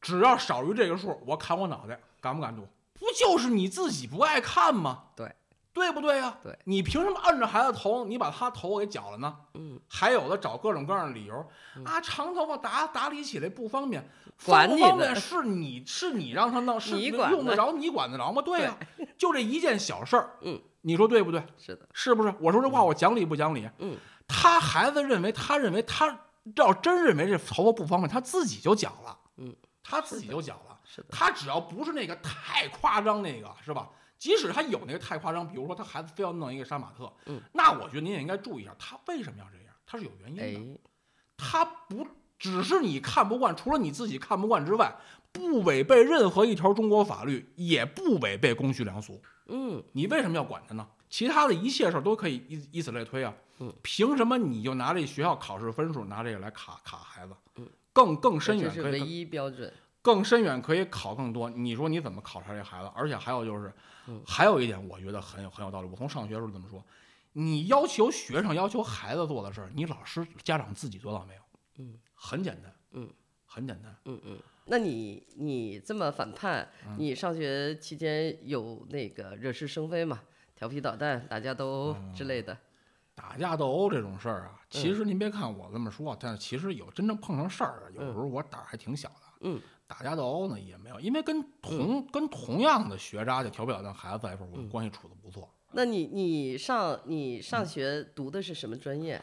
[0.00, 2.66] 只要少于这个数，我砍我脑袋，敢不敢赌？
[2.98, 5.04] 不就是你自己不爱看吗？
[5.14, 5.34] 对，
[5.72, 6.38] 对不对呀？
[6.42, 9.36] 对，你凭什么摁着孩子头，你把他头给绞了呢？
[9.54, 11.34] 嗯，还有的找各种各样的理由
[11.84, 14.08] 啊，长头发打打理起来不方便，
[14.44, 18.42] 管你方便是你是你让他弄，是用得着你管得着吗？
[18.42, 18.76] 对呀，
[19.16, 20.60] 就这一件小事儿，嗯。
[20.82, 21.44] 你说对不对？
[21.58, 22.32] 是的，是不是？
[22.38, 23.68] 我说这话我讲理不讲理？
[23.78, 23.96] 嗯，
[24.28, 26.16] 他孩子认为，他认为他
[26.54, 29.18] 要真认为这头发不方便，他自己就绞了。
[29.38, 30.75] 嗯，他自己就绞了。
[30.96, 33.90] 是的，他只要不是那个太夸张那个，是吧？
[34.16, 39.74] 即使他有那个太夸张，比如说他孩子非要弄一个杀马特，嗯，那我觉得您也应该注意一下，他为什么要这样？
[39.84, 40.80] 他是有原因的。
[41.36, 42.06] 他不
[42.38, 44.96] 只是你看不惯，除了你自己看不惯之外，
[45.32, 49.20] 不违背任何一条中国法律，也不违背公序良俗。
[49.48, 50.88] 嗯，你为什么要管他呢？
[51.10, 53.34] 其他的一切事儿都可以以以此类推啊。
[53.58, 57.34] 嗯，凭什么你就拿这学校考试分数拿这个来卡卡孩子？
[57.56, 59.70] 嗯，更更深远这是唯一标准。
[60.06, 61.50] 更深远可以考更多。
[61.50, 62.88] 你说你怎么考察这孩子？
[62.94, 63.72] 而且还有就是，
[64.24, 65.88] 还有一点我觉得很有很有道理。
[65.88, 66.80] 我从上学时候这么说，
[67.32, 71.40] 你要求学生要求孩子做的事儿，你老师家长自己做到没有？
[71.78, 72.72] 嗯，很简单。
[72.92, 73.10] 嗯，
[73.46, 73.96] 很简单。
[74.04, 74.38] 嗯嗯。
[74.66, 80.20] 那你你这么反叛，你上学期间有那个惹是生非嘛？
[80.54, 82.56] 调皮捣蛋、打架斗殴之类的。
[83.16, 89.14] 打架斗殴这种事儿啊，其实您别看我这么说，但是其实有真正碰上事儿，有时候我胆儿还挺小的。
[89.40, 89.60] 嗯。
[89.86, 95.48] 打架斗殴呢也没有，因为跟同跟同样的学渣就调皮捣蛋孩子来说，我们关系处的不错。
[95.72, 99.20] 那你你上你上学读的是什么专业？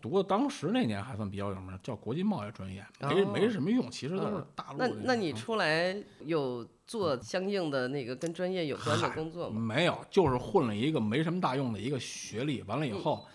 [0.00, 4.78] 读的当时那年还算比较有名，叫国际贸易专业，没没什么用，其实都是大陆。
[4.78, 9.60] 那那你出来有做相应的那个跟专业有关的工作吗？
[9.60, 12.62] 没有，就是混了一个没什么大用的一个学历。
[12.62, 13.26] 完了以后，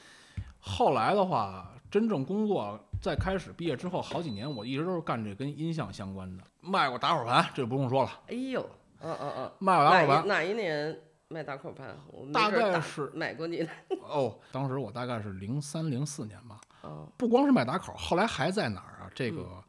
[0.60, 8.10] 后来的话，真正工作在开始毕业之后好几年，我一直都是干这跟音像相关的，卖过打火盘，这不用说了。
[8.30, 8.68] 哎呦，
[9.00, 11.00] 嗯嗯嗯，卖过打火盘，哪一年？
[11.28, 13.68] 卖打口盘，我大概是买过你的。
[14.10, 16.60] 哦，当时我大概是零三零四年吧。
[16.82, 19.12] 哦，不光是卖打口，后来还在哪儿啊？
[19.14, 19.64] 这个，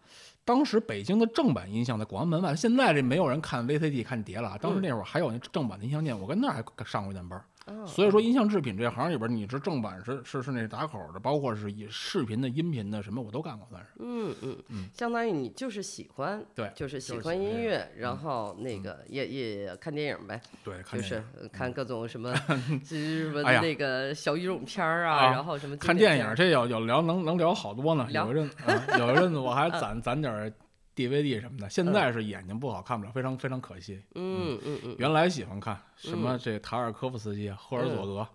[0.46, 4.56] 当时北京的正版音像在广安门外，现在这没有人看 VCD 看碟了。
[4.62, 7.38] 当时那会儿还有那正版的音像店，我跟那儿还上过一段班。
[7.86, 13.88] 所以说，音像制品这行里边，你是正版是是是那打口的，包括是以视频的、音频的什么，我都干过，算是。
[13.98, 20.40] 嗯嗯嗯，相当于你就是喜欢，对，就是喜欢音乐，然后那个也也看电影呗。
[20.62, 21.22] 对，就是
[21.52, 22.34] 看各种什么
[22.84, 28.06] 什么哎那个小语种片儿啊，然后什么看电影，这有有聊能能聊好多呢。
[28.10, 28.50] 有一阵
[28.98, 30.52] 有一阵子我还攒 攒点
[30.94, 31.68] DVD 什么的。
[31.68, 34.00] 现在是眼睛不好看不了，非常非常可惜。
[34.14, 38.26] 嗯嗯嗯，原来喜欢看什么这塔尔科夫斯基、赫尔佐格，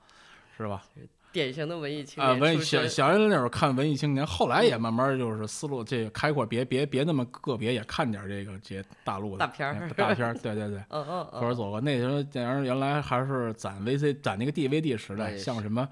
[0.58, 0.84] 是吧？
[1.32, 2.90] 典型的文艺青啊，年啊文艺小身。
[2.90, 10.80] 小人那会儿看文艺青年，后来也慢慢就是思路这个开阔，别别别那么个别，也看点这个这些大陆的大片大片儿，对对对。
[10.90, 15.88] 嗯嗯 嗯，赫尔佐格那时候电影原来还是攒 VC 攒那个 DVD 时代，像什么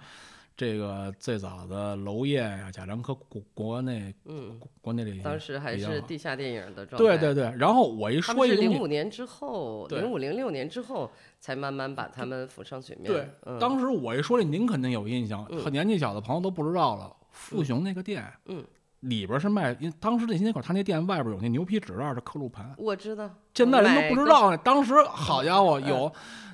[0.57, 6.97] 这个最早的娄烨呀、贾樟柯国国内嗯，国内这些当时还是地下电影的状态。
[6.97, 13.05] 对对对，然后我一说一个，零五年之后，零五零六年之后才慢慢把他们浮上水面。
[13.05, 17.15] 对，嗯，当时我一说这，您肯定有印象，嗯很年纪小的朋友都不知道了。
[17.29, 18.65] 富雄那个店，嗯，
[19.01, 24.57] 里边是卖，因为当时那新街口，他那店外边有那牛皮纸袋的刻录盘，我知道，现在人都不知道呢。
[24.57, 26.11] 当时好家伙，嗯 有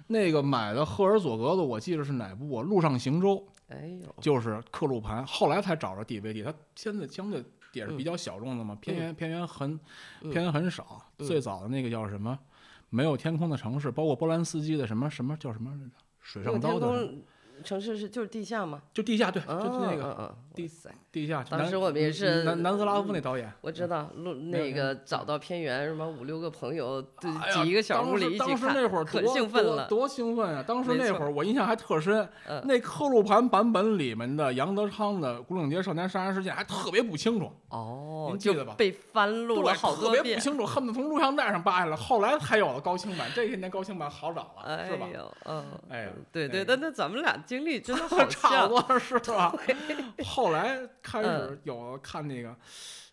[0.08, 2.63] 那个买的赫尔佐格的，我记得是哪部啊？
[2.68, 3.48] 《陆上行舟》，过。
[3.69, 6.43] 哎呦，就是刻录盘，后来才找着 DVD。
[6.43, 9.80] 它现在相对也嗯是比较小众的嘛，片源片源很
[10.21, 11.02] 嗯片源很少。
[11.17, 12.38] 嗯最早的那个叫什么？
[12.89, 15.71] 没有天空的城市，包括波兰斯基的什么什么叫什么
[16.19, 17.21] 水上刀的，空
[17.63, 18.82] 城市是就是地下嘛？
[18.94, 21.44] 就地下对，嗯就是那个地哇塞，地下。
[21.50, 23.52] 当时我们也是南南斯拉夫那导演。
[23.62, 29.88] 我知道，录那那个找到片源，什么五六个朋友，对哎呀挤一个小屋里一起当时当时，那会儿可多多兴奋了。
[29.88, 30.63] 多兴奋啊！
[30.66, 37.52] 当时那会儿我印象还特深，嗯那刻录盘版本里面的杨德昌的《古岭街少年杀人事件》还特别不清楚。
[37.70, 40.39] 哦，您记得吧就被翻录了对，特别不好多遍。
[40.39, 41.96] 清楚，恨不得从录像带上扒下来。
[41.96, 45.08] 后来才有了高清版，这些年高清版好找了，哎是吧？
[45.13, 48.82] 呦，嗯，哎，对对，哎但那咱们俩经历真的 好差像不。
[48.82, 49.56] 多是吧？
[50.26, 52.56] 后来开始嗯有看那个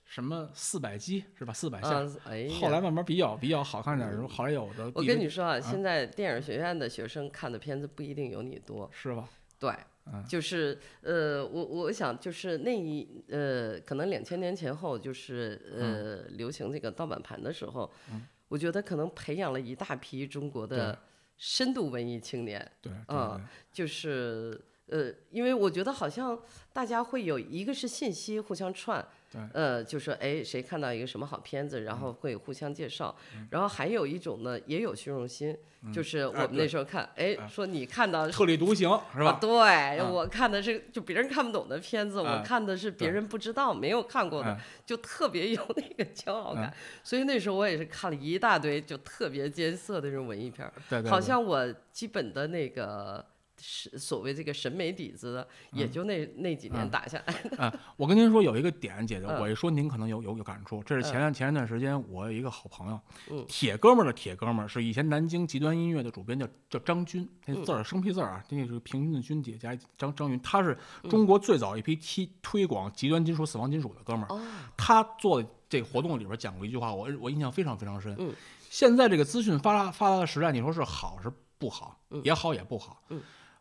[0.05, 1.53] 什么四百集是吧？
[1.53, 9.29] 四百下，嗯，哎，后来慢慢比较比较好看点儿，后来有的我跟你说啊，现在电影学院的学生看的片子不一定有你多，是吧？
[9.59, 9.71] 对，
[10.07, 20.99] 嗯就是呃，我我想就是那一呃，可能两千年前后，就是呃，流行这个盗版盘的时候，嗯我觉得可能培养了一大批中国的
[21.43, 23.41] 深度文艺青年，对对嗯，
[23.73, 26.39] 就是呃，因为我觉得好像
[26.73, 33.15] 大家会有一个是信息互相串对，呃，就说哎谁看到一个什么好片子，然嗯后会互相介绍，
[33.51, 35.57] 然后还有一种呢也有虚荣心，
[35.95, 39.31] 就是我哎们那时候看，哎哎说你看到特立独行是吧？
[39.31, 46.75] 啊，对，我看的是就别人看不懂的片子，我哎看的是别人不知道、没有看过的哎，就特别有那个骄傲感哎。
[47.05, 53.25] 所以那时候我也是看了一大堆就特别艰涩的这种文艺片对，好像我基本的那个
[53.61, 57.35] 是所谓这个审美底子的，也就那那几年嗯打下来。
[57.59, 60.83] 嗯，我跟您说有一个点，姐姐，嗯我一说您可能有有有感触。
[60.83, 74.35] 这是前段前一段时间，我有一个好朋友，嗯铁哥们儿的铁哥们儿，是以前南京极端音乐的主编，叫叫张军，那嗯字儿生僻字儿啊，那是平均的军姐加一张张云，他是嗯中国最早一批踢推广极端金属、死亡金属的哥们儿。
[74.35, 74.41] 哦，
[74.77, 78.17] 他做的这个活动里边讲过一句话，我我印象非常非常深。
[78.19, 78.33] 嗯
[78.73, 82.01] 现在这个资讯发达发达的时代，你说是好是不好？
[82.11, 83.03] 嗯也好也不好。
[83.09, 83.21] 嗯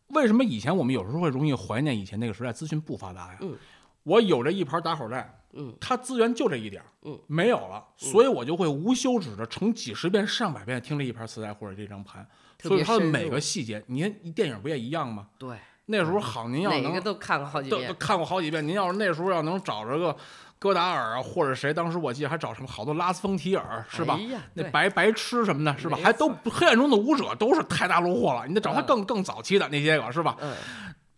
[0.10, 3.38] 为什么以前我们有时候会容易怀念以前那个时代资讯不发达呀？
[3.41, 3.58] 嗯
[4.04, 12.26] 我有这一盘打火袋，嗯它资源就这一点儿，嗯没有了，所以我就会无休止的成几十遍、上百遍听这一盘磁带或者这张盘。
[12.62, 15.28] 所以它的每个细节，你看电影不也一样吗？
[15.38, 17.78] 对，那时候好，您要能都看过好几都。
[18.00, 18.65] 看过好几遍。
[18.65, 20.15] 您要是那时候要能找着个
[20.60, 24.19] 戈达尔啊，或者谁，当时我记得还找什么好多拉斯冯提尔是吧？
[24.19, 25.98] 哎，那白白痴什么的，是吧？
[26.04, 30.36] 还都黑暗中的舞者都是太大路货了，你得找他嗯更更早期的那些个是吧？
[30.41, 30.54] 嗯，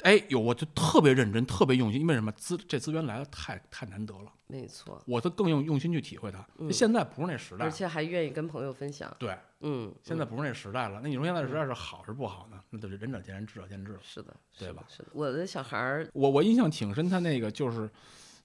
[0.04, 2.32] 哎呦，我就特别认真，特别用心，因为什么？
[2.34, 6.46] 资这资源来的太太难得了，没错，我都更用用心去体会它。
[6.60, 9.12] 嗯现在不是那时代而，且还愿意跟朋友分享。
[9.18, 11.00] 对，嗯，现在不是那时代了。
[11.02, 12.60] 那你说现在时代是好是不好呢？
[12.70, 14.00] 那就是仁者见仁，智者见智了。
[14.04, 15.04] 是的，对吧是的？
[15.06, 17.90] 是的，我的小孩儿，我我印象挺深，他那个就是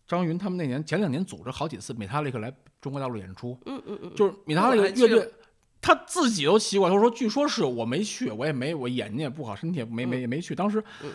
[0.06, 5.32] 张云他们那年前两年组织好几次米塔利克来中国大陆演出，嗯嗯嗯，就是米塔利克乐队，
[5.80, 10.54] 他自己都奇怪，他说：“据说是我没去，我也没，我眼睛也不好，身体也没没没去。
[10.54, 11.10] 当时嗯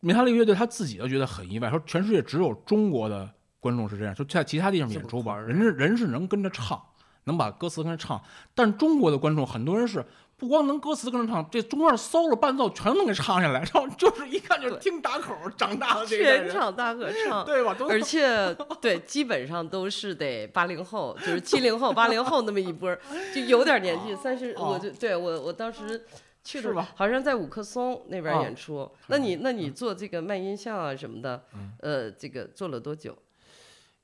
[0.00, 6.80] 米塔利克乐队他自己都觉得很意外，说全世界只有中国的观众是这样，就在其他地方演出吧，人是人是能跟着唱，
[7.24, 8.22] 能把歌词跟着唱，
[8.54, 10.04] 但中国的观众很多人是。”
[10.40, 17.44] 不光能歌词跟着唱，这中间 solo 伴奏全能给唱下来， 然后就是一看就是听打口长大的这个全，场大合唱。
[17.44, 17.76] 对吧？
[17.90, 22.96] 而且 对，基本上都是得八零后，就是七零后、 八零后那么一波，
[23.34, 24.16] 就有点年纪。
[24.16, 26.06] 三十，哦我就对我我当时
[26.42, 28.90] 去的好像在五棵松那边啊演出。
[29.08, 33.14] 那你那你做这个卖音像啊什么的，嗯呃，这个做了多久？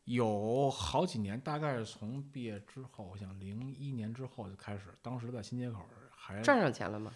[0.04, 5.78] 有好几年，大概是从毕业之后，我想零一年之后就开始，当时在新街口
[6.42, 7.12] 赚上钱了吗？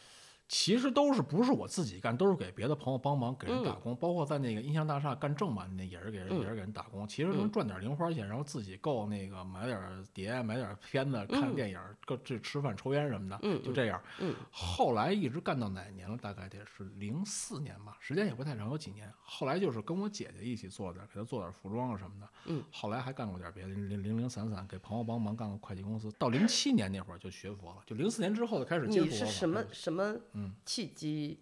[0.53, 3.95] 其实都是不是我自己干，都是给别的朋友帮忙，给人打嗯工。
[3.95, 7.07] 包括在那个音像大厦干正版那也是给人、也是给人打工。
[7.07, 14.03] 其实能嗯赚点零花钱，然后自己够那个买点碟、买点片子、看嗯电影、够这吃饭、抽烟什么的，嗯就这样。
[14.19, 16.19] 嗯后来一直干到哪年了？
[16.19, 19.09] 大概得是零四年吧，时间也不太长，有几年。
[19.23, 22.29] 后来就是跟我姐姐一起做点，给她做点服装啊什么的。
[22.47, 26.11] 嗯，后来还干过点别的，零零散散给朋友帮忙干过会计公司。
[26.19, 31.41] 到零七年那会儿就学佛了，就零四年之后就开始接触你是佛法什么什么嗯契机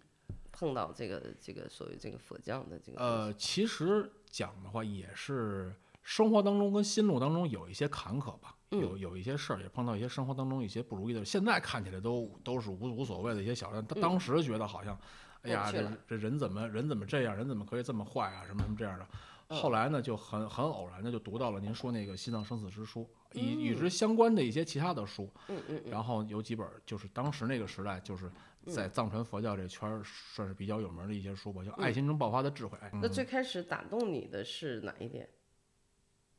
[0.51, 2.99] 碰到这个这个所谓这个佛教的这个？
[2.99, 11.23] 呃，其实讲的话也是生活当中跟心路当中有一些坎坷吧，嗯有有一些事儿，也碰到一些生活当中一些不如意的。
[11.23, 14.99] 现在看起来都都是无无所谓的一些小事，他当时觉得好像，
[15.43, 19.07] 哎呀，这这人怎么人怎么这样，人怎么可以这么坏啊，什么什么这样的。
[19.51, 23.09] 后来呢，就很很偶然的就读到了您说那个《西藏生死之书》，
[23.39, 28.31] 与与之相关的一些其他的书，嗯嗯嗯然后有几本就是当时那个时代就是
[28.69, 32.77] 在藏传佛教这圈儿算是比较有名的一些书吧，叫《爱心中爆发的智慧》。
[32.81, 35.27] 哎那最开始打动你的是哪一点？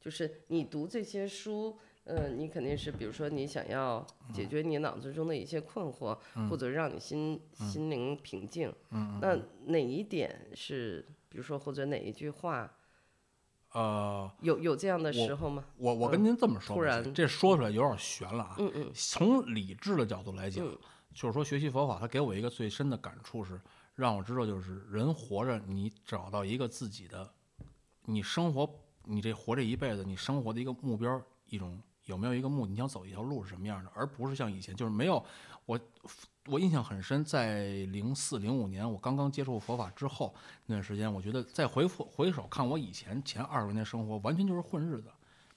[0.01, 8.73] 就是你读这些书，呃，你肯定是比如说你想要解决你脑子中的一些困惑，或者让你心心灵平静。
[8.93, 12.75] 嗯那哪一点是，比如说或者哪一句话，
[13.73, 15.67] 呃，有有这样的时候吗？
[15.77, 18.57] 我我跟您这么说吧，突然这说出来有点悬了啊。
[18.59, 20.79] 嗯嗯从理智的角度来讲，嗯
[21.21, 23.61] 就是说学习佛法，它给我一个最深的感触是，
[23.95, 27.31] 让我知道就是人活着，你找到一个自己的，
[28.07, 28.67] 你生活，
[29.05, 35.23] 你这活这一辈子，你生活的一个目标，一种有没有一个目，你想走一条路是什么样的，而不是像以前就是没有
[35.67, 35.79] 我。
[36.47, 45.13] 我印象很深，在零四零五年我刚刚接触佛法之后那段时间，我觉得再回复回首看我以前前二十年生活，完全就是混日子，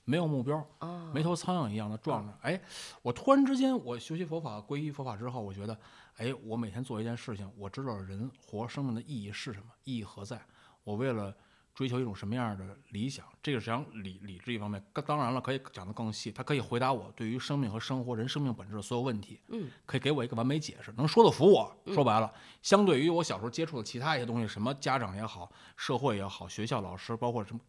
[0.06, 2.38] 没有目标，啊，没头苍蝇一样的撞着。
[2.42, 2.62] 哎，
[3.02, 5.78] 我突然之间，我学习佛法、皈依佛法之后，我觉得，
[6.18, 10.42] 哎，我每天做一件事情，我知道人活生命的意义是什么，意义何在。
[10.84, 11.34] 我为了
[11.74, 14.84] 追求一种什么样的理想，这个是讲理理智一方面。
[14.94, 19.40] 当当然了，可以讲得更细，它可以回答我对于生命和生活、人生命本质的所有问题。
[19.48, 21.76] 嗯，可以给我一个完美解释，能说得服我。
[21.88, 27.60] 说白了，相对于我小时候接触的其他一些东西，什么家长也好，社会也好，学校老师，包括什么，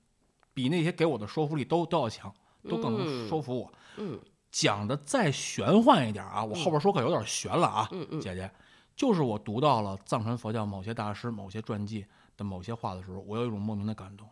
[0.55, 3.71] 比那些给我的说服力都都要强，都更能嗯说服我。
[3.99, 4.19] 嗯。
[4.51, 8.49] 讲的再玄幻一点啊，我后边说可有点悬了啊，嗯嗯姐姐，
[8.95, 14.29] 就是我读到了藏传佛教某些大师、某些传记的某些话的时候，我有一种莫名的感动，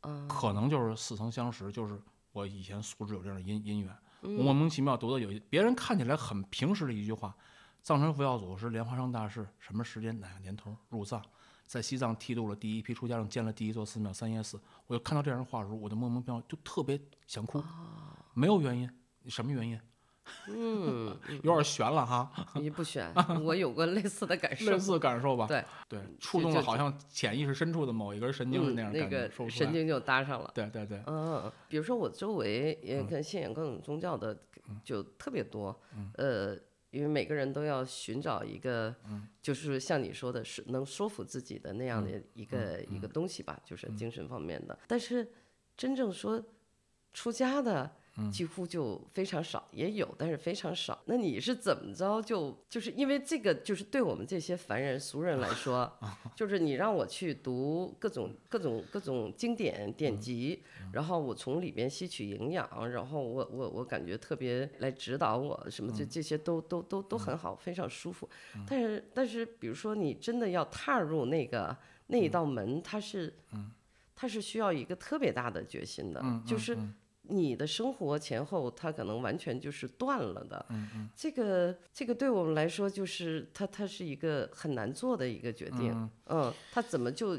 [0.00, 1.96] 啊，可能就是似曾相识，就是
[2.32, 4.36] 我以前素质有这样的因因缘，嗯。
[4.36, 7.32] 我莫名其妙读到有别人看起来很平实的一句话，
[7.84, 11.22] 藏传佛教祖师莲花生大士什么时间哪个年头入藏，
[11.66, 14.58] 在西藏剃度了第一批出家人，建了第一座寺庙三叶寺。
[14.86, 17.62] 我就看到这样的话的时候，我就莫名其妙就特别想哭，
[18.34, 18.90] 没有原因，
[19.28, 19.80] 什么原因？
[20.48, 23.12] 嗯，有点悬了哈，你不悬，
[23.44, 24.76] 我有过类似的感受类。
[24.78, 25.46] 似感受吧？
[25.46, 29.48] 对对，触动了好像潜意识深处的某一根神经那样的感觉，那个。
[29.48, 30.50] 神经就搭上了。
[30.52, 34.36] 对对对，嗯，比如说我周围也跟信仰各种宗教的
[34.82, 35.80] 就特别多，
[36.14, 36.58] 呃，
[36.90, 38.94] 因为每个人都要寻找一个，
[39.42, 44.78] 就是像你说的，是能说服自己的那样的一个一个东西吧，就是精神方面的。
[44.86, 45.28] 但是
[45.76, 46.44] 真正说
[47.12, 47.96] 出家的。
[48.32, 50.98] 几乎就非常少，也有，但是非常少。
[51.04, 55.92] 那你是怎么着就就是因为这个，就是对我们这些凡人俗人来说，
[56.34, 68.26] 就是你让我去读各种各种各种经典典籍，然后我从里边吸取营养，然后我我我感觉特别来指导我什么这这些都都都都很好，非常舒服。
[68.66, 71.76] 但是但是比如说你真的要踏入那个
[72.06, 73.34] 那一道门，它是
[74.14, 76.74] 它是需要一个特别大的决心的，就是。
[77.28, 80.66] 你的生活前后，它可能完全就是断了的。
[80.70, 86.10] 嗯这个这个对我们来说，就是它它是一个很难做的一个决定。
[86.26, 87.38] 嗯，它怎么就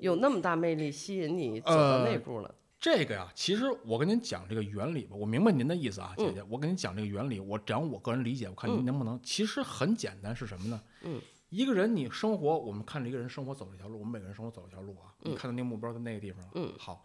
[0.00, 2.54] 有那么大魅力吸引你走到那步了？
[2.80, 9.20] 这个呀，其实我跟您讲这个原理吧，我明白您的意思啊，嗯姐姐，我跟您讲这个原理，我讲我个人理解，我看您能不能。
[9.20, 10.80] 其实很简单，是什么呢？
[11.02, 17.04] 嗯，一个人你生活，我们看着一个人生活走这条路，我们每个人生活走一条路啊，你看到那个目标在那个地方，嗯，好，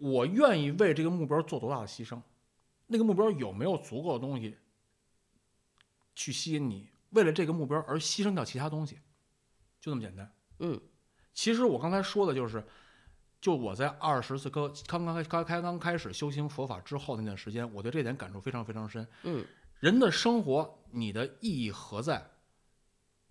[0.00, 2.20] 我愿意为这个目标做多大的牺牲？
[2.86, 4.56] 那个目标有没有足够的东西
[6.14, 6.88] 去吸引你？
[7.10, 8.96] 为了这个目标而牺牲掉其他东西，
[9.80, 10.30] 就这么简单。
[10.58, 10.80] 嗯
[11.32, 12.66] 其实我刚才说的就是，
[13.40, 19.06] 就我在二十岁刚刚刚开刚开刚开始修行佛法之后那段时间，我对这点感触非常非常深。
[19.22, 19.44] 嗯
[19.78, 22.30] 人的生活，你的意义何在？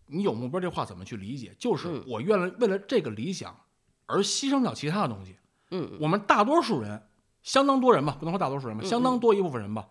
[0.05, 1.53] 你有目标这话怎么去理解？
[1.59, 3.59] 就是嗯我愿了为了这个理想
[4.05, 5.35] 而牺牲掉其他的东西。
[5.71, 7.01] 嗯我们大多数人，
[7.43, 9.87] 相当多人吧，不能说大多数人吧，嗯相当多一部分人吧，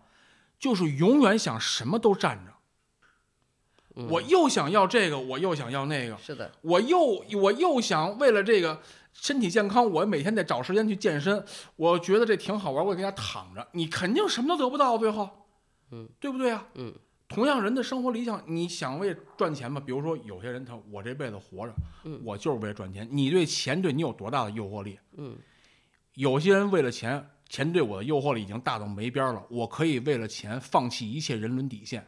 [0.59, 2.53] 就是永远想什么都占着。
[4.09, 6.99] 我又想要这个，我又想要那个，是的，我又
[7.41, 8.79] 我又想为了这个
[9.11, 11.43] 身体健康，我每天得找时间去健身，
[11.75, 15.27] 我觉得这挺好玩，我给家躺着，你肯定什么都得不到，最后，
[15.89, 16.67] 嗯，对不对啊？
[16.75, 16.93] 嗯，
[17.27, 19.81] 同样人的生活理想，你想为赚钱吗？
[19.83, 21.73] 比如说有些人他我这辈子活着，
[22.03, 23.07] 嗯我就是为了赚钱。
[23.11, 24.99] 你对钱对你有多大的诱惑力？
[25.17, 25.35] 嗯
[26.17, 29.43] 有些人为了钱，钱对我的诱惑力已经大到没边儿了。
[29.51, 32.03] 我可以为了钱放弃一切人伦底线，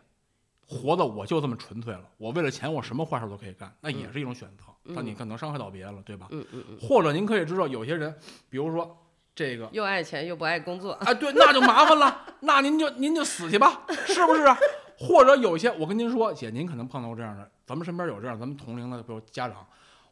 [0.65, 2.01] 活的我就这么纯粹了。
[2.17, 4.63] 我为了钱，我什么坏事都可以干，那也是一种选择。
[4.95, 6.25] 但你可能伤害到别人了，对吧？
[6.31, 8.11] 嗯嗯嗯，或者您可以知道，有些人，
[8.49, 8.97] 比如说
[9.35, 14.57] 这个又爱钱又不爱工作，啊，对，那就麻烦了， 那您就您就死去吧，是不是啊？
[14.97, 19.63] 或者有些，我跟您说，姐，您可能碰到过这样的，咱们身边有这样咱们同龄的，比如家长，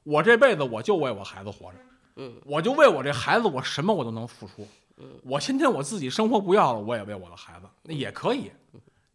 [0.03, 1.79] 我这辈子我就为我孩子活着，
[2.17, 8.51] 嗯，我就为我这孩子，我什么我都能付出，嗯，我今天我自己生活不要了，我也为我的孩子，那也可以，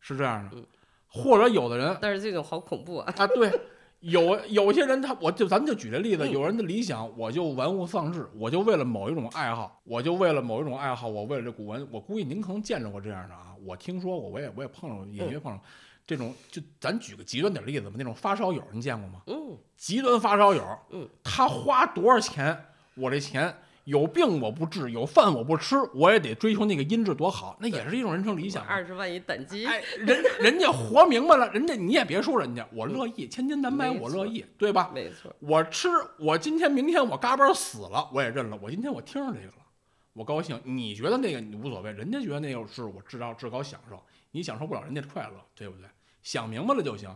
[0.01, 0.65] 是这样的，嗯。
[1.09, 3.13] 或者有的人但是这种好恐怖啊！
[3.19, 3.53] 啊，对，
[4.01, 6.31] 有有些人他，我就咱们就举这例子，嗯。
[6.31, 15.61] 有人的理想，我就玩物丧志，我就为了某一种爱好，我就为了某一种爱好，我为了这古文，我估计您可能见着过这样的啊，我听说过，我也我也碰着过，隐约碰着过。
[16.07, 19.21] 这种，就咱举个极端点例子吧，那种发烧友，您见过吗？
[19.27, 19.57] 嗯。
[19.77, 22.59] 极端发烧友，嗯，他花多少钱，
[22.95, 28.69] 我这钱有病我不治，有饭我不吃，我也得追求那个音质多好，那也是一种人生理想啊。
[28.69, 34.91] 二十万一等级，哎，人人家活明白了，人家你也别说人家，我乐意，千金难买我乐意，对吧？
[34.95, 35.89] 没错，我吃，
[36.19, 38.59] 我今天明天我嘎巴死了，我也认了。
[38.63, 39.65] 我今天我听着这个了，
[40.13, 40.61] 我高兴。
[40.65, 45.87] 你觉得那个你无所谓，人家觉得那个是我至高至高享受，你享受不了人家的快乐，对不对？
[46.23, 47.13] 想明白了就行。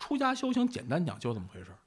[0.00, 1.78] 出家修行，简单讲就这么回事儿。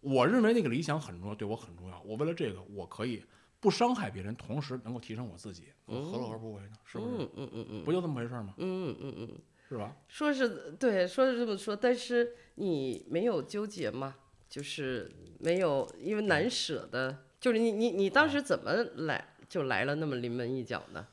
[0.00, 2.00] 我认为那个理想很重要，对我很重要。
[2.02, 3.22] 我为了这个，我可以
[3.60, 6.72] 不伤害别人，同时能够提升我自己，我何乐而不为呢？
[6.84, 7.10] 是不是？
[7.10, 8.54] 嗯嗯嗯嗯不就这么回事吗？
[8.56, 9.38] 嗯嗯嗯嗯，
[9.68, 9.96] 是吧？
[10.08, 14.16] 说是对，说是这么说，但是你没有纠结吗？
[14.48, 21.06] 就是没有，因为难舍的，就是你你你当时怎么来就来了那么临门一脚呢？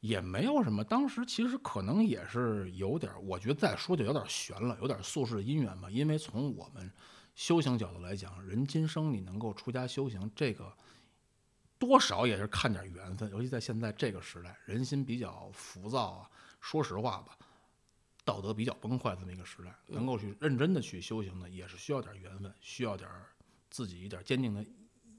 [0.00, 5.90] 也没有什么，当时其实可能也是有点，我觉得再说就有点悬了，有点儿宿世姻缘吧。
[5.90, 6.88] 因为从我们
[7.36, 10.72] 修行角度来讲，人今生你能够出家修行，这个
[11.78, 13.30] 多少也是看点缘分。
[13.30, 16.30] 尤其在现在这个时代，人心比较浮躁啊，
[16.60, 17.36] 说实话吧，
[18.24, 23.06] 道德比较崩坏这么一个时代，能够去认真的去修行呢，也是需要点缘分，需要点
[23.68, 24.64] 自己一点坚定的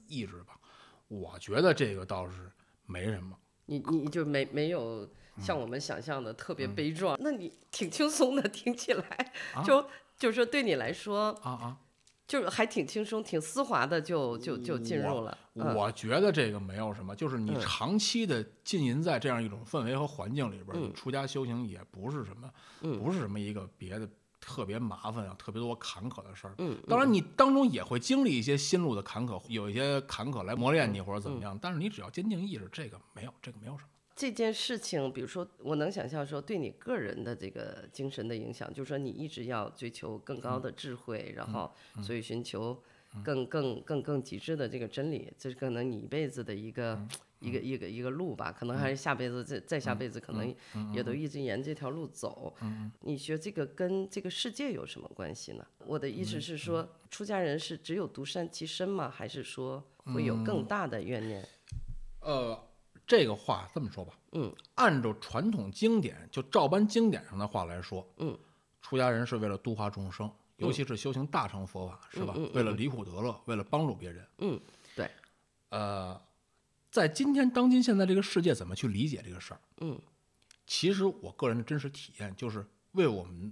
[0.08, 0.58] 意志吧。
[1.06, 2.50] 我觉得这个倒是
[2.84, 3.38] 没什么。
[3.66, 9.88] 你你就没没有嗯像我们想象的特别悲壮，那你挺轻松的，听起来啊就
[10.18, 11.80] 就是对你来说，啊啊！
[12.28, 15.36] 就是还挺轻松、挺丝滑的就，就就进入了。
[15.54, 22.48] 嗯我觉得这个没有什么，就是你嗯长期的浸淫在这样一种氛围和环境里边儿，嗯你出家修行也不是什么，
[22.82, 24.08] 嗯不是什么一个别的
[24.40, 26.54] 特别麻烦啊、特别多坎坷的事儿。
[26.58, 31.58] 嗯，当然，你当中也会经历一些心路的坎坷，有一些坎坷来磨练你或者怎嗯么样。
[31.60, 33.88] 但是你只要坚定意志，这个没有，这个没有什么。
[34.18, 42.82] 这件事情，比如说，我能想象说对你个人的这个精神的影响，就是说你一直要追求更高的智慧，然后所以寻求
[43.22, 47.00] 更更更更极致的这个真理，这是可能你一辈子的一个
[47.38, 50.52] 一个一个一个路吧，可能还是下辈子再再下辈子可能
[50.92, 52.52] 也都一直沿这条路走。
[53.02, 55.64] 你学这个跟这个世界有什么关系呢？
[55.86, 59.08] 我的意思是说，出家人是只有独善其身吗？
[59.08, 61.46] 还是说会有更大的怨念？
[62.20, 62.67] 呃，
[63.08, 68.38] 这个话这么说吧，嗯，按照传统经典，就照搬经典上的话来说，嗯，
[68.82, 72.34] 出家人是为了度化众生，尤其是修行大乘佛法，是吧？
[72.52, 74.28] 为了离苦得乐，为了帮助别人。
[74.38, 74.60] 嗯，
[74.94, 75.10] 对，
[75.70, 76.20] 呃，
[76.90, 79.60] 在今天当今现在这个世界，怎么去理解这个事儿？
[79.80, 79.98] 嗯，
[80.66, 83.50] 其实我个人的真实体验就是为我们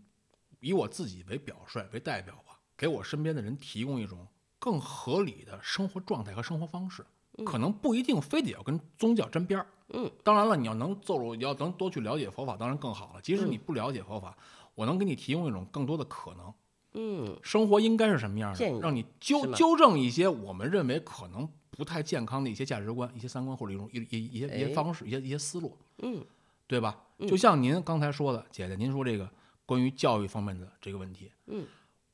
[0.60, 4.28] 以我自己为表率为代表吧，给我身边的人提供一种
[4.58, 7.06] 更合理的生活状态和生活方式。
[7.44, 9.66] 可能不一定非得要跟宗教沾边儿。
[9.90, 13.20] 嗯，当然了，你要能走入，你要能多去了解佛法，当然更好了。
[13.20, 14.36] 即使你不了解佛法，
[14.74, 16.52] 我能给你提供一种更多的可能。
[16.98, 26.24] 嗯生活应该是什么样的，让你纠纠正一些我们认为可能不太健康的一些价值观、一些三观或者一种一一一些一些哎方式、一些一些思路，嗯
[26.66, 26.98] 对吧？
[27.18, 29.30] 嗯就像您刚才说的，姐姐，您说这个
[29.66, 31.66] 关于教育方面的这个问题，嗯，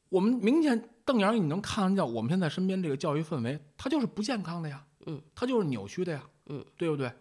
[0.08, 7.12] 我们明显瞪眼儿你能看得见，我们现在身边这个教育氛围，它就是不健康的呀，嗯，它就是扭曲的呀，嗯，对不对？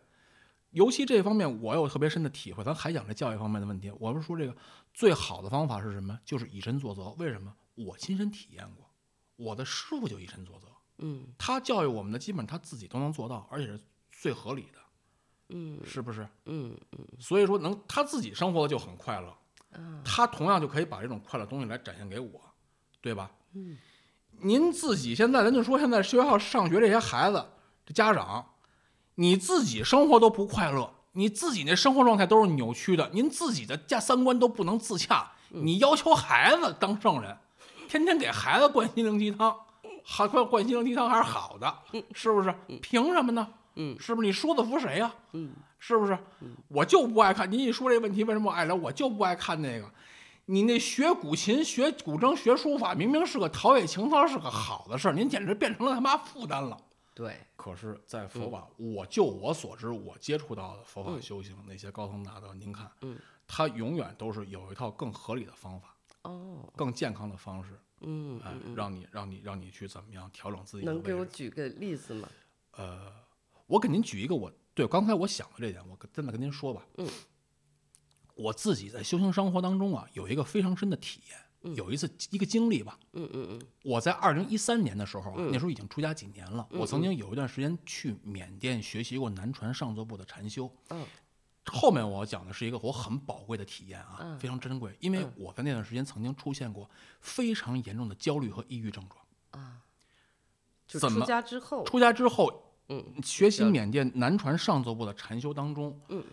[0.71, 2.63] 尤其这方面，我有特别深的体会。
[2.63, 4.55] 咱还讲这教育方面的问题，我们说这个
[4.93, 6.17] 最好的方法是什么？
[6.23, 7.09] 就是以身作则。
[7.17, 7.53] 为什么？
[7.75, 8.85] 我亲身体验过，
[9.35, 10.67] 我的师傅就以身作则，
[10.99, 13.79] 嗯他教育我们的基本他自己都能做到，而且是
[14.11, 14.79] 最合理的，
[15.49, 16.27] 嗯是不是？
[16.45, 19.35] 嗯嗯所以说能他自己生活的就很快乐，
[20.03, 22.41] 他同样就可以把这种快乐东西来展现给我，
[23.01, 23.31] 对吧？
[23.53, 23.77] 嗯，
[24.41, 27.43] 您自己现在咱就说现在学校上学这些孩子，
[27.85, 28.45] 这家长，
[29.15, 37.37] 你自己生活都不快乐，你自己那生活状态都是扭曲的，您自己的价三观都不能自洽，你要求孩子当圣人，
[37.89, 39.55] 天天给孩子灌心灵鸡汤，
[40.03, 41.75] 还灌灌心灵鸡汤还是好的，
[42.13, 42.53] 是不是？
[42.81, 43.47] 凭什么呢？
[43.75, 44.27] 嗯，是不是？
[44.27, 45.13] 你说的服谁呀？
[45.31, 46.17] 嗯，是不是？
[46.67, 47.49] 我就不爱看。
[47.51, 48.75] 您一说这问题，为什么我爱聊？
[48.75, 49.89] 我就不爱看那个。
[50.45, 56.77] 你那学古琴、学古筝、学书法，明明是个陶冶情操，是个好的事儿，您简直变成了他妈负担了。
[57.21, 63.15] 对，可是，在佛法，我就我所知，我接触到的佛法修行那些高僧大德，您看，嗯，
[63.45, 71.23] 他永远都是有一套更合理的方法，哦，更健康的方式，嗯，哎，让你让你让你去怎么样调整自己的能给我。
[71.23, 72.27] 举个例子吗？
[72.71, 73.13] 呃，
[73.67, 77.07] 我给您举一个我对刚才我想的这点，我跟真的跟您说吧，嗯，
[78.33, 81.37] 我自己在修行生活当中啊，有一个非常深的体验，
[81.75, 83.61] 有一次一个经历吧，嗯嗯嗯。
[83.83, 85.49] 我在二零一三年的时候啊，嗯。
[85.51, 86.67] 那时候已经出家几年了。
[86.71, 90.71] 我曾经有一段时间去缅甸学习过南传上座部的禅修。
[90.89, 91.05] 嗯。
[91.65, 94.39] 后面我要讲的是一个我很宝贵的体验啊，嗯。
[94.39, 96.89] 非常珍贵，因为我在那段时间曾经出现过
[97.19, 99.63] 非常严重的焦虑和抑郁症状。
[99.63, 99.77] 啊，
[100.87, 103.05] 就出家之后，出家之后，嗯。
[103.23, 106.23] 学习缅甸南传上座部的禅修当中，嗯。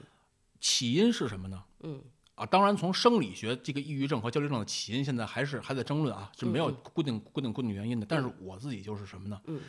[0.61, 1.63] 起因是什么呢？
[1.81, 2.03] 嗯
[2.39, 8.07] 啊，当然，从生理学，这个抑郁症和焦虑症的起因，现在还是还在争论啊，是没有固定固定固定原因的。
[8.07, 9.41] 但是我自己就是什么呢？
[9.47, 9.61] 嗯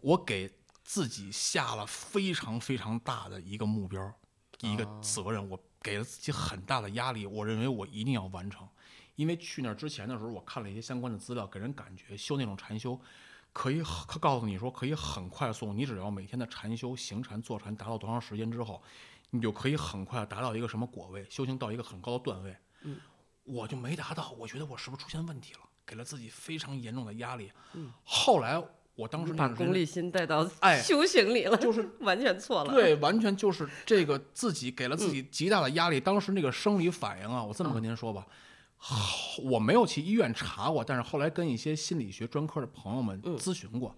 [0.00, 0.50] 我给
[0.82, 4.12] 自己下了非常非常大的一个目标，
[4.62, 8.66] 一个哦责任，我给了自己很大的压力，我认为我一定要完成。
[9.16, 12.98] 因为去那儿之前的时候，我看了一些相关的资料，给人感觉修那种禅修，
[13.52, 18.82] 可以很告诉你说可以很快速，你只要每天的禅修、行禅、坐禅达到多长时间之后，
[19.30, 22.56] 你就可以很快达到一个什么果位，修行到一个很高的段位。
[22.82, 22.96] 嗯，
[23.44, 25.60] 我就没达到，我觉得我是不是出现问题了？
[25.86, 27.50] 给了自己非常严重的压力。
[27.74, 28.62] 嗯，后来
[28.94, 35.98] 我当时把功利心带到哎修行里了，就是完全错了。，对，完全就是这个自己给了自己极大的压力。
[35.98, 38.26] 当时那个生理反应啊，我这么跟您说吧，
[39.42, 43.96] 我没有去医院查过，但是后来跟一些心理学专科的朋友们咨询过，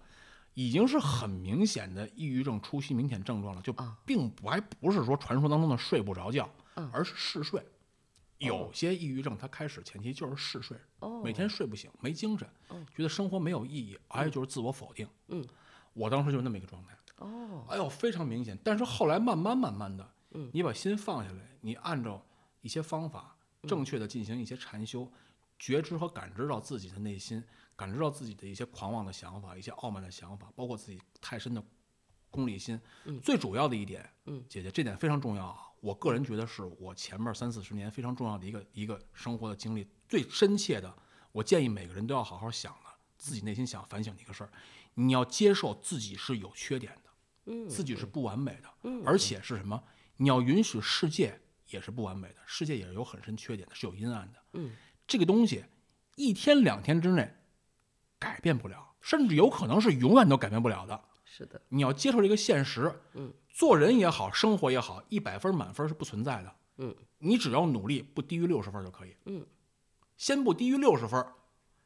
[0.53, 3.97] 已经是很明显的抑郁症初期明显症状了，就啊。
[4.05, 7.63] 并不还不是说传说当中的睡不着觉嗯，而是嗜睡。
[8.39, 15.07] 有些抑郁症，他开始前期就是嗜睡，哦，每天睡不醒，没精神哦，觉得生活没有意义，还有就是自我否定。
[15.29, 15.45] 嗯，
[15.93, 16.97] 我当时就是那么一个状态。
[17.19, 18.57] 哦，哎呦，非常明显。
[18.63, 20.49] 但是后来慢慢慢慢的，嗯。
[20.53, 22.21] 你把心放下来，你按照
[22.61, 25.09] 一些方法，正确的进行一些禅修，
[25.63, 27.41] 觉知和感知到自己的内心，
[27.73, 31.63] 感知到自己的一些狂妄的想法、一些傲慢的想法，包括自己太深的
[32.29, 32.77] 功利心。
[33.05, 35.69] 嗯最主要的一点，嗯姐姐这点非常重要啊。
[35.79, 40.93] 我个人觉得是我前面三四十年非常重要的一个一个生活的经历，最深切的。
[41.31, 44.51] 我建议每个人都要好好想的，自己内心想反省的一个事儿，
[44.95, 47.09] 你要接受自己是有缺点的。
[47.45, 49.81] 嗯，自己是不完美的，嗯而且是什么？
[50.17, 54.43] 你要允许世界也是不完美的，世界也是有很深缺点的，是有阴暗的。
[54.53, 54.71] 嗯，
[55.07, 55.65] 这个东西
[56.15, 57.33] 一天两天之内
[58.19, 60.99] 改变不了，甚至有可能是永远都改变不了的。
[61.25, 62.93] 是的，你要接受这个现实。
[63.13, 66.55] 嗯，做人也好，生活也好，一百分满分是不存在的。
[66.77, 69.15] 嗯，你只要努力不低于六十分就可以。
[69.25, 69.45] 嗯，
[70.15, 71.25] 先不低于六十分，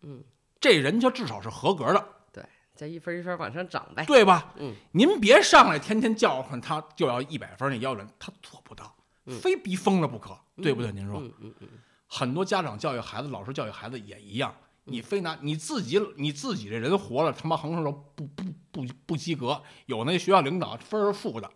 [0.01, 0.23] 嗯，
[0.59, 2.07] 这人就至少是合格的。
[2.31, 2.45] 对，
[2.75, 4.03] 再一分一分往上涨呗。
[4.05, 4.53] 对吧？
[4.57, 8.93] 嗯，您别上来天天叫唤他就要一百分儿那要人，他做不到，
[9.41, 10.91] 非逼疯了不可，对不对？
[10.91, 11.67] 您说，嗯嗯嗯，
[12.07, 14.55] 很多家长教育孩子，老师教育孩子也一样，
[14.85, 21.51] 嗯你非拿你自己你自己这人活了，他妈横竖都不不不不及格，有那学校领导分是负的，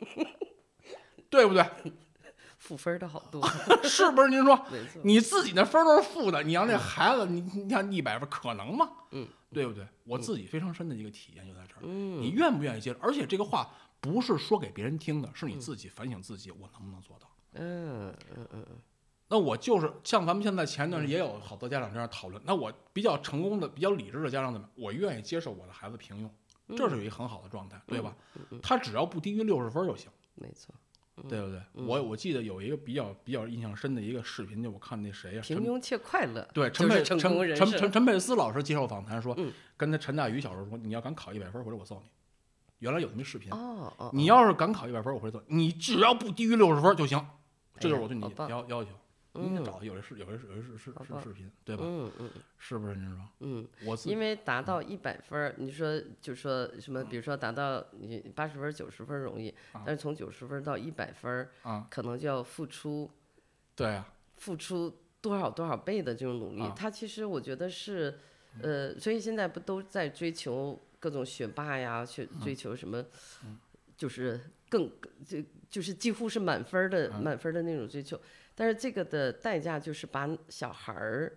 [1.30, 1.64] 对不对？
[2.58, 3.42] 负分的好多，
[3.82, 4.28] 是不是？
[4.28, 4.66] 您说。
[5.02, 8.90] 你自己那分都是负的，你让这孩子你你看一百分可能吗？
[9.12, 9.86] 嗯，对不对？
[10.04, 11.78] 我自己非常深的一个体验就在这儿。
[11.82, 12.98] 嗯，你愿不愿意接受？
[13.00, 13.66] 而且这个话
[14.00, 17.30] 不是说给别人听的，是你自己反省自己，我能不能做到？
[17.54, 18.78] 嗯嗯嗯嗯
[19.30, 22.42] 那我就是像咱们现在前一段时间也有好多家长这样讨论。
[22.44, 24.68] 那我比较成功的、比较理智的家长怎么？
[24.74, 28.14] 我愿意接受我的孩子平庸，这是有一个很好的状态，对吧？
[28.60, 30.74] 他只要不低于六十分就行，没错。
[31.28, 31.60] 对不对？
[31.74, 42.08] 我我记得有一个比较比较印象深的一个视频，就我看那谁呀、平庸且快乐，对，陈佩陈陈陈陈佩斯老师接受访谈说，嗯跟他陈大宇小时候说，你要敢考一百分，回来我揍你。
[42.78, 43.52] 原来有那么一视频，
[44.14, 47.22] 你要是敢考一百分，我回来揍你，只要不低于六十分就行。
[47.78, 48.90] 这就是我对你要要求。
[49.32, 51.84] 您得嗯找有这视有这有这视视好棒视视频，对吧？
[51.86, 52.96] 嗯嗯是不是？
[52.96, 59.54] 您说，嗯，我自因为达到一百分儿，你说就说什么，比如说达到你八十分儿、九十分儿容易，
[59.86, 63.08] 但是从九十分儿到一百分儿，啊，可能就要付出
[63.76, 66.62] 对啊，付出多少多少倍的这种努力。
[66.62, 68.18] 啊他其实我觉得是，
[68.60, 73.04] 呃，所以现在不都在追求各种学霸呀，去嗯追求什么，
[73.96, 74.90] 就是更
[75.24, 75.38] 就
[75.70, 78.20] 就是几乎是满分儿的、嗯满分儿的那种追求。
[78.60, 81.34] 但是这个的代价就是把小孩儿。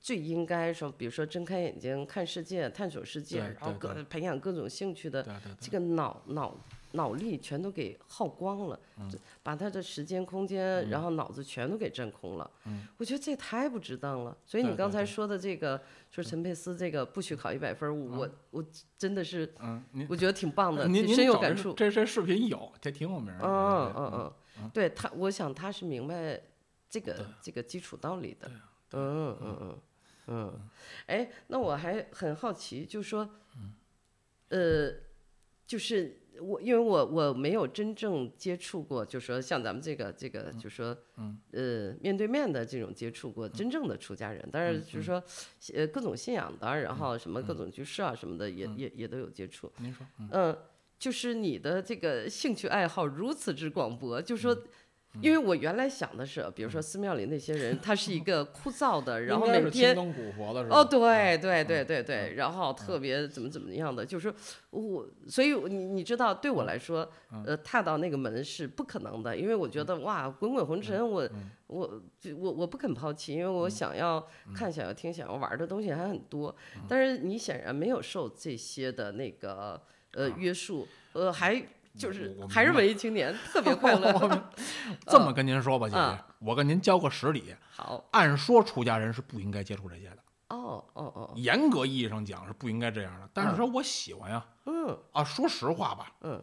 [0.00, 5.26] 最应该说，比如说睁开眼睛看世界、探索世界，然后各培养各种兴趣的
[5.58, 6.54] 这个脑脑
[6.92, 9.10] 脑力全都给耗光了，嗯
[9.42, 12.50] 把他的时间、空间，然后脑子全都给占空了。
[12.98, 14.36] 我觉得这太不值当了。
[14.44, 18.62] 所以你刚才说的这个，说陈佩斯这个不许考一百分儿，我我
[18.98, 20.82] 真的是嗯，我觉得挺棒的，
[21.14, 21.72] 深有感触。
[21.72, 23.46] 这这视频有，这挺有名儿的。
[23.46, 26.38] 嗯对嗯嗯，对他，我想他是明白
[26.94, 28.48] 这个这个基础道理的。
[28.92, 29.80] 嗯嗯嗯
[30.26, 30.70] 嗯，
[31.06, 33.28] 哎，那我还很好奇，就是说，
[34.48, 34.92] 呃，
[35.66, 40.96] 就是我，因为我我没有真正接触过，就是说像咱们这个这个，就是说，
[41.50, 45.20] 呃，面对面的这种接触过真正的出家人，当然就是说，
[45.74, 49.72] 呃，各种信仰的，然后什么各种居士啊什么的，也也也都有接触。
[49.78, 50.28] 您说，嗯。
[50.30, 50.58] 嗯，
[50.96, 54.62] 就是你的这个兴趣爱好如此之广博，就说，嗯
[55.20, 60.76] 因为我原来想的是，比如说寺庙里那些人，他是一个枯燥的， 然后每天青灯古佛的是吧？
[60.76, 64.32] 哦，对对嗯对对对，然后特别怎么怎么样的，就是
[64.70, 67.08] 我，所以你你知道，对嗯我来说，
[67.46, 71.50] 呃，踏到那个门是不可能的，因为我觉得哇，滚滚红尘，我嗯。
[71.66, 72.02] 我
[72.36, 76.82] 我我不肯抛弃，因为我想要看、想要听、想要玩的东西还很多，嗯。
[76.86, 79.80] 但是你显然没有受这些的那个
[80.12, 81.60] 呃约束，呃，还
[81.96, 84.12] 就是还是文艺青年，特别快乐。
[85.06, 87.54] 这么跟您说吧，姐姐啊，我跟您交个实理。
[87.70, 90.18] 好，按说出家人是不应该接触这些的，
[90.48, 93.28] 哦哦哦，严格意义上讲是不应该这样的。
[93.32, 96.42] 但是说我喜欢呀，嗯啊，说实话吧，嗯，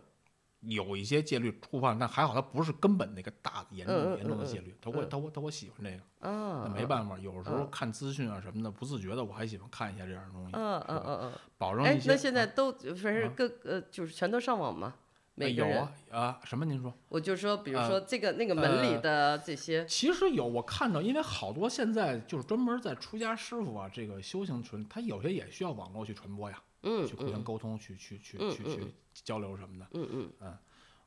[0.61, 11.31] 有一些戒律触犯，但还好它不是根本那个大的严重严重的嗯戒律，他我他我他我喜欢这个，啊，那没办法，有时候嗯看资讯啊什么的，不自觉的我还喜欢看一下这样的东西，嗯嗯嗯嗯。
[11.31, 12.09] 哎保证一，些。
[12.09, 14.95] 那现在啊都反正啊各呃，就是全都上网吗？
[15.35, 16.65] 每个人，有啊啊什么？
[16.65, 16.93] 您说？
[17.09, 28.81] 我就说，比如呃说这个那个门里的这些，其实有，我看到，因为好多现在就是专门在出家师傅啊，这个修行群，他有些也需要网络去传播呀，嗯去互相嗯沟通，去去去嗯嗯去去
[29.23, 29.87] 交流什么的。
[29.93, 30.57] 嗯嗯，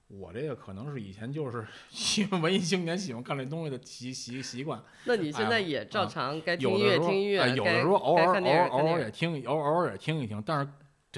[0.08, 4.82] 我这个可能是以前就是 喜欢文艺青年，喜欢干这东西的习习习惯。
[5.04, 8.86] 那你现在哎也照啊常该听音乐听音乐，哎，有的时候偶尔偶尔偶。
[8.88, 10.70] 尔也听，偶偶尔也听一听，但是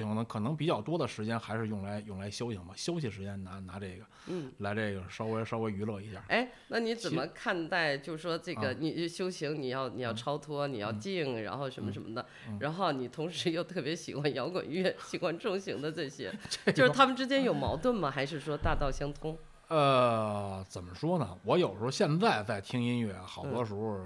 [0.03, 6.23] 可能可能比较多的时间还是用来用来修行吧，休息时间拿拿这个嗯，来这个稍微稍微娱乐一下。
[6.27, 7.97] 哎，那你怎么看待？
[7.97, 16.33] 就是说这个啊你修行，你要你要嗯超脱，你要嗯静，然后什么嗯什么的嗯，然后你同时又特别喜欢摇滚乐，喜欢重型的这些，
[16.65, 18.11] 这就是他们之间有矛盾吗？
[18.11, 19.37] 还是说大道相通？
[19.69, 21.37] 呃，怎么说呢？
[21.43, 24.01] 我有时候现在在听音乐，好多时候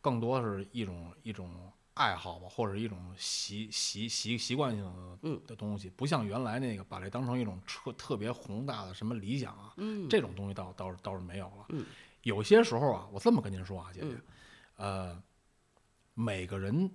[0.00, 1.50] 更多是一种一种
[1.98, 11.66] 爱好吧，或者一种习习习习惯性嗯的的东西，不像原来那个把这当成一种特特别宏大的什么理想啊，嗯这种东西倒倒是倒是没有了。
[11.70, 11.84] 嗯
[12.22, 14.06] 有些时候啊，我这么跟您说啊，姐姐
[14.76, 15.22] 嗯，呃，
[16.14, 16.90] 每个人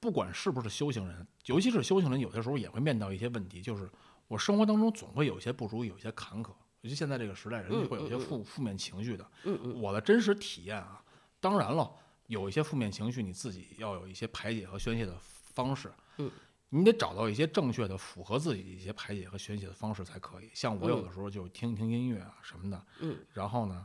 [0.00, 3.90] 不管是不是修行人，尤其是修行人，有些时候也会面到一些问题，就是
[4.26, 6.50] 我生活当中总会有一些不如意，有些坎坷。
[6.80, 9.26] 尤其现在这个时代，人嗯就会有一些负负面情绪的。
[9.44, 11.02] 嗯嗯我的真实体验啊，
[11.40, 11.90] 当然了，
[12.26, 15.92] 有一些负面情绪，你自己要有一些排解和宣泄的方式。
[16.18, 16.30] 嗯，
[16.70, 20.50] 你得找到一些正确的、符合自己的一些排解和宣泄的方式才可以。
[20.54, 23.84] 像我有嗯的时候就听听音乐啊什么的，嗯然后呢，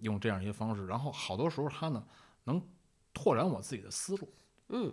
[0.00, 2.06] 用这样一些方式，然后好多时候它呢
[2.44, 2.60] 能
[3.12, 4.32] 拓展我自己的思路。
[4.68, 4.92] 嗯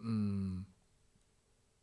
[0.00, 0.64] 嗯，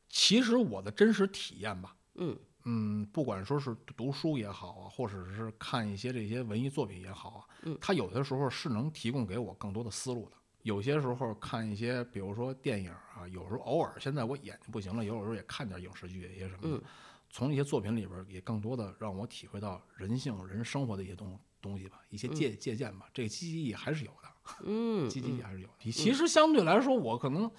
[0.10, 10.36] 其实我的真实体验吧，嗯嗯，不管说是读书也好啊，或者是看一些这些文艺作品也好啊，嗯它有的时候是能提供给我更多的思路的。
[10.64, 16.82] 有些时候看一些，比如说电影啊，有时候偶尔，现在我眼睛不行了，有时候也看点影视剧一些什么的，嗯
[17.30, 24.30] 从一些作品里边也更多的让我体会到人性、人生活的一些东东西吧，一些借借鉴吧，这个积极意义还是有的。
[24.64, 25.92] 嗯，积极意义还是有的。
[25.92, 27.52] 其实相对来说，我可能，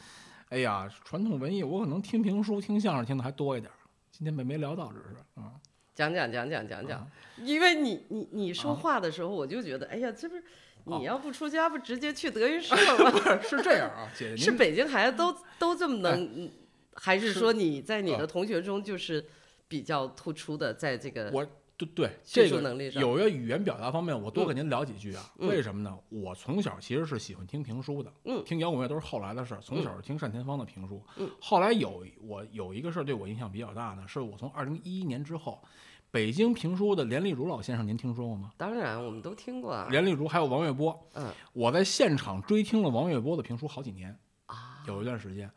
[0.48, 3.75] 哎呀，传统文艺我可能听评书、听相声听的还多一点儿。
[4.16, 5.52] 今天没没聊到，只是啊，
[5.94, 7.06] 讲讲讲讲讲讲啊，
[7.36, 10.42] 因为你你你说啊话的时候，我就觉得，哎呀，这不是
[10.84, 13.42] 哦你要不出家，不直接去德云 社吗？
[13.42, 16.50] 是这样啊，姐姐，是北京孩子都都这么能，嗯
[16.94, 19.22] 还是是说你在你啊的同学中就是
[19.68, 21.46] 比较突出的，在这个我
[21.76, 25.30] 对对，这个能力上有个语言表达方面，我多跟您聊几句啊。
[25.38, 25.94] 嗯为什么呢？
[26.08, 29.60] 我从小其实是喜欢听评书的，嗯听摇滚乐都是后来的事儿。
[29.60, 35.62] 从小是听单田芳的评书，嗯后来有我有一个事儿对我影响比较大呢，是我从二零一一年之后，
[36.10, 38.52] 北京评书的连丽如老先生，您听说过吗？
[38.56, 39.88] 当然我们都听过啊。
[39.90, 45.50] 连丽如还有王月波，嗯我在现场追听了王月波的评书好几年，啊，有一段时间，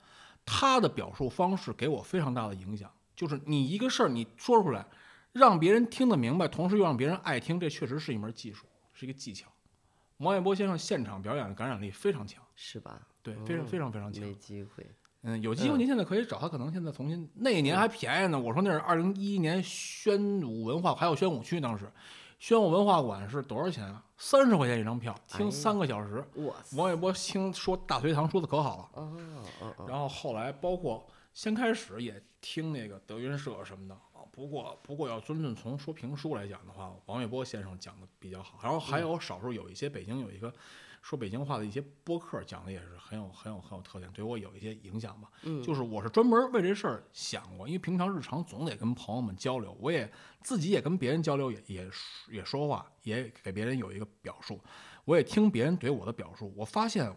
[0.45, 2.91] 他的表述方式给我非常大的影响。
[3.15, 4.85] 就是你一个事儿你说出来，
[5.39, 9.47] 让别人听得明白，同时又让别人爱听，这确实是一门技术，是一个技巧。
[10.17, 13.01] 王月波先生现场表演的感染力非常强，是吧？
[13.23, 14.35] 对，非常嗯非常非常强没。
[14.35, 14.85] 机会。
[15.21, 18.39] 嗯，有机会嗯您现在可以找他，可能现在重新那一年还便宜呢。
[18.39, 21.91] 我说那是二零一一年宣武文化还有宣武区当时，
[22.39, 24.03] 宣武文化馆是多少钱啊？
[24.17, 26.23] 三十块钱一张票，听三个小时。
[26.35, 26.53] 哇！
[26.75, 29.13] 王一波听说大隋唐说的可好了。
[29.87, 38.59] 然后后来包括先开始也听那个德云社什么的啊，不过不过要真正从说评书来讲的话，王月波先生讲的比较好。
[38.63, 40.53] 然后还有少数有一些北京有一个
[41.01, 45.29] 说北京话的一些播客讲的也是很有很有很有特点，对我有一些影响吧。
[45.43, 50.11] 嗯，就是我是专门为这事儿想过，因为平常日常总得跟朋友们交流，我也
[50.41, 51.89] 自己也跟别人交流，也也
[52.29, 54.59] 也说话，也给别人有一个表述，
[55.05, 57.15] 我也听别人对我的表述，我发现，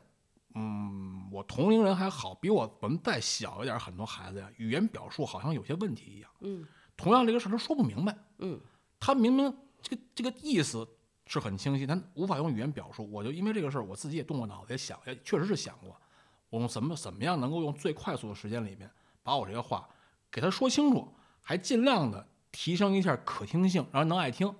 [0.54, 6.30] 嗯，我同龄人还好，比我我们再小一点很多孩子呀，语言表述好像有些问题一样。
[6.40, 6.64] 嗯
[7.02, 8.60] 同样这个事儿他说不明白，嗯
[9.00, 10.86] 他明明这个这个意思
[11.26, 13.10] 是很清晰，但无法用语言表述。
[13.10, 16.00] 我就因为这个事儿，我自己也动过脑子，也想，也确实是想过，
[16.48, 18.88] 我用怎么怎么样能够用最快速的时间里面
[19.24, 19.88] 把我这个话
[20.30, 24.54] 给他说清楚，还尽量的提升一下可听性，让人能爱听，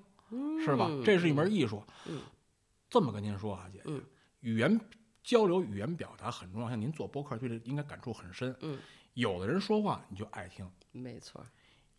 [0.65, 0.91] 是吧？
[1.05, 1.81] 这是一门艺术。
[2.07, 2.21] 嗯
[2.91, 4.05] 这么跟您说啊，姐姐，嗯
[4.41, 4.81] 语言
[5.23, 6.69] 交流、语言表达很重要。
[6.69, 8.55] 像您做播客，对这应该感触很深。
[8.61, 8.79] 嗯，
[9.15, 11.47] 有的人说话你就爱听，没错儿。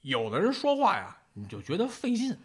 [0.03, 2.37] 有的人说话呀，你就觉得费劲。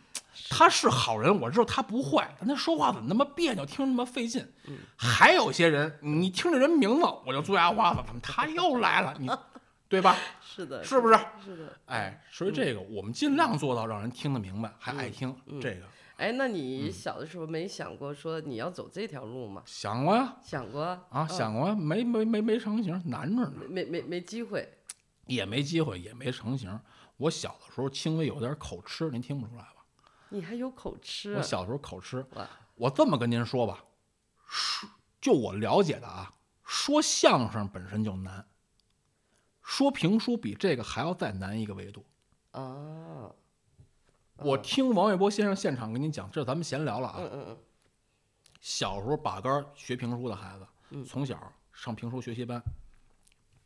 [0.49, 4.41] 他是好人，我知道他不坏，但他说话怎么那么别扭，听着那么费劲。
[4.69, 9.15] 嗯还有些人，你听着人名字，我就呲牙花子，怎么他又来了？
[9.19, 9.29] 你，
[9.89, 10.17] 对吧？
[10.41, 11.19] 是的，是不是？
[11.45, 11.77] 是的。
[11.87, 15.35] 哎，所以这个我们尽量做到让人听得明白，还爱听。
[15.47, 15.83] 嗯这个
[16.19, 19.63] 哎，那你小的时候没想过说你要走这条路吗？
[19.67, 24.69] 想过呀，想过啊啊，想过呀，没没没没成型，难着呢，没没没机会。
[25.27, 26.79] 也没机会，也没成型。
[27.19, 29.85] 我小的时候轻微有点口吃，您听不出来吧？
[30.31, 31.39] 你还有口吃啊？
[31.39, 32.25] 我小时候口吃，
[32.75, 33.85] 我这么跟您说吧，
[34.47, 34.89] 说
[35.21, 36.33] 就我了解的啊，
[36.65, 38.47] 说相声本身就难，
[39.63, 42.07] 说评书比这个还要再难一个维度。
[42.53, 43.31] 啊，
[44.37, 47.17] 我听王玥波先生现场跟您讲，这咱们闲聊了啊。
[47.19, 47.59] 嗯嗯嗯
[48.61, 52.61] 小时候把杆学评书的孩子，嗯从小上评书学习班，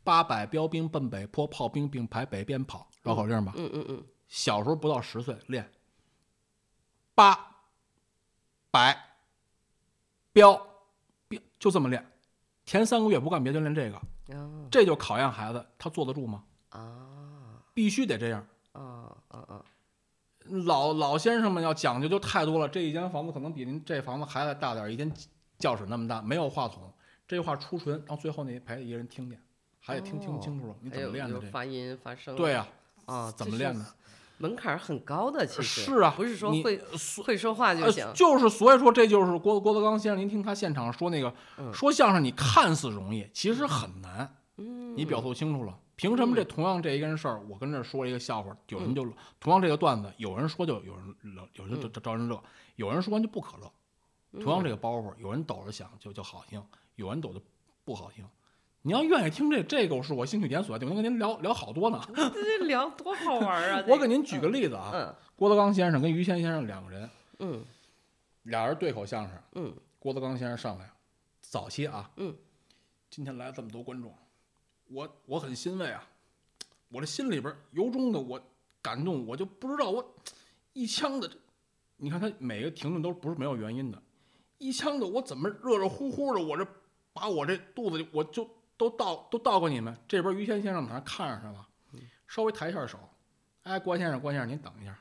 [0.03, 3.53] 八百标兵奔北坡，炮兵并排北边跑，绕口令吧。
[3.55, 5.71] 嗯嗯嗯，小时候不到十岁练
[7.13, 7.57] 八
[8.71, 8.97] 百
[10.31, 10.55] 标
[11.27, 12.03] 标，就这么练，
[12.65, 13.97] 前三个月不干别的，练这个，
[14.35, 16.43] 啊这就考验孩子他坐得住吗？
[16.69, 18.47] 啊必须得这样。
[18.71, 19.65] 啊啊啊！
[20.65, 25.11] 老老先生们要讲究就太多了，这一间房子可能比您这房子还得大点儿，一间
[25.59, 26.91] 教室那么大，没有话筒，
[27.27, 29.39] 这句话出唇，让最后那排一个人听见，
[29.79, 32.35] 还得听听哦清楚了，你怎么练的发音发声。
[32.35, 32.67] 对呀、啊，
[33.07, 33.85] 这是怎么练的？
[34.39, 36.81] 门槛很高的，其实是啊不是说你会
[37.23, 38.11] 会说话就呃行。
[38.13, 44.35] 就是所以说，这就是郭郭德纲先生，您听他现场说那个、嗯说相声，你看似容易，其实很难。
[44.57, 49.07] 嗯，你表述清楚了，凭什么这同样这一件事儿，我跟这儿说一个笑话，有人就、
[49.39, 52.43] 同样这个段子，有人说就有人乐，有人就就招人乐，
[52.75, 53.71] 有人说完就不可乐。
[54.41, 56.61] 同样这个包袱，有人抖着想就就好听，
[56.95, 57.39] 有人抖的
[57.85, 58.25] 不好听。
[58.85, 62.01] 你要愿意听这这个是我兴趣点所在，我能跟您聊聊好多呢。
[62.33, 63.83] 这聊多好玩啊！
[63.87, 67.09] 我给您举个例子啊，嗯郭德纲先生跟于谦先生两个人，
[67.39, 67.65] 嗯
[68.43, 69.41] 俩人对口相声。
[69.53, 70.91] 嗯郭德纲先生上来，
[71.39, 72.35] 早期啊，嗯，
[73.09, 74.13] 今天来这么多观众，
[74.89, 76.05] 我我很欣慰啊，
[76.89, 78.41] 我这心里边由衷的我
[78.81, 80.13] 感动，我就不知道我
[80.73, 81.31] 一腔的，
[81.95, 84.03] 你看他每个停顿都不是没有原因的，
[84.57, 86.67] 一腔的我怎么热热乎乎的，我这
[87.13, 88.45] 把我这肚子里我就
[88.77, 91.67] 都到都到过你们，这边于谦先生在那看着是吧？
[92.27, 92.97] 稍微抬一下手，
[93.63, 94.99] 哎，关先生，关先生，您等一下，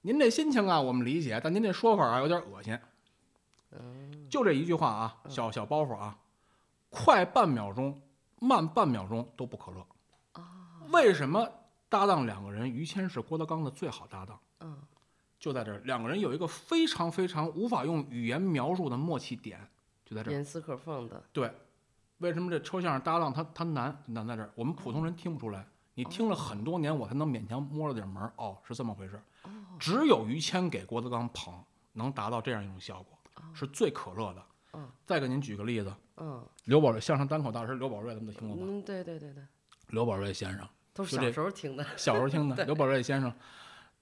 [0.00, 2.78] 您这心情啊我们理解，但您这说法啊有点恶心。
[4.30, 6.16] 就这一句话啊，小小包袱啊，
[6.90, 8.00] 快半秒钟，
[8.40, 9.86] 慢半秒钟都不可乐。
[10.90, 11.48] 为什么
[11.88, 14.38] 搭档两个人，于谦是郭德纲的最好搭档？
[14.60, 14.78] 嗯
[15.38, 19.60] 就在这儿，两个人有一个非常非常无法用语言描述的默契点，
[20.04, 20.32] 就在这儿。
[20.32, 21.22] 严丝合缝的。
[21.34, 21.52] 对，
[22.24, 24.50] 为什么这抽相声搭档他他难难在这儿？
[24.54, 25.62] 我们普通人听不出来，
[25.92, 28.32] 你听了很多年，我才能勉强摸了点门儿。
[28.36, 29.22] 哦，是这么回事儿。
[29.78, 31.52] 只有于谦给郭德纲捧，
[31.92, 33.18] 能达到这样一种效果，
[33.52, 34.42] 是最可乐的。
[34.72, 38.62] 嗯再给您举个例子，嗯刘宝瑞相声单口大师刘宝瑞，咱们都听过吧？
[38.66, 39.44] 嗯，对对对对，
[39.88, 41.84] 刘宝瑞先生，都是小时候听的。
[41.94, 43.30] 小时候听的刘宝瑞先生，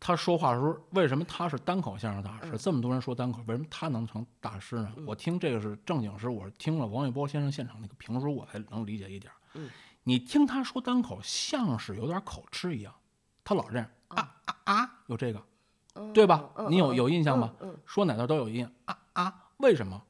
[0.04, 2.58] 他说话的时候，为什么他是单口相声大师？
[2.58, 4.92] 这么多人说单口，为什么他能成大师呢？
[5.06, 9.32] 我听这个是正经是，我是听了王一波先生现场那个评书，我才能理解一点。
[9.54, 9.70] 嗯
[10.02, 12.92] 你听他说单口，像是有点口吃一样，
[13.44, 15.40] 他老这样啊啊啊，有这个，
[16.12, 16.50] 对吧？
[16.68, 17.54] 你有有印象吗？
[17.60, 20.02] 嗯说哪段都有印象啊啊，为什么？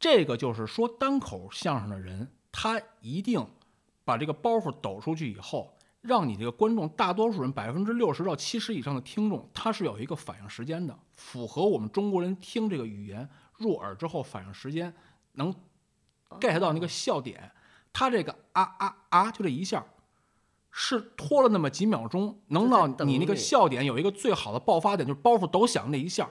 [0.00, 3.46] 这个就是说单口相声的人，他一定
[4.04, 5.75] 把这个包袱抖出去以后，
[6.06, 14.94] 让你这个观众大多数人百分之六十到七十以上的听众，他是有一个反应时间的，符合我们中国人听这个语言入耳之后反应时间
[15.32, 15.54] 能
[16.40, 17.50] get 到那个笑点。
[17.92, 19.84] 他这个啊啊啊，就这一下，
[20.70, 26.28] 是拖了那么几秒钟，能让你那个笑点有一个最好的爆发点，就是包袱抖响那一下。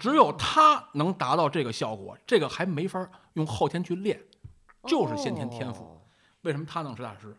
[0.00, 4.20] 只有他能达到这个效果，这个还没法用后天去练，
[4.88, 6.00] 就是先天天赋。
[6.42, 7.36] 为什么他能是大师？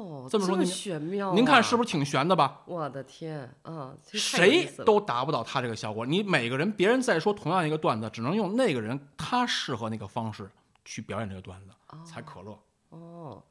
[0.00, 2.62] 哦，这么说您玄妙、啊，您看是不是挺悬的吧？
[2.64, 6.06] 我的天啊，谁都达不到他这个效果。
[6.06, 10.50] 你每个人，别人再说同样一个段子，只能用那个人他适合那个方式
[10.84, 11.74] 去表演这个段子，
[12.04, 12.58] 才可乐。
[12.88, 13.42] 哦，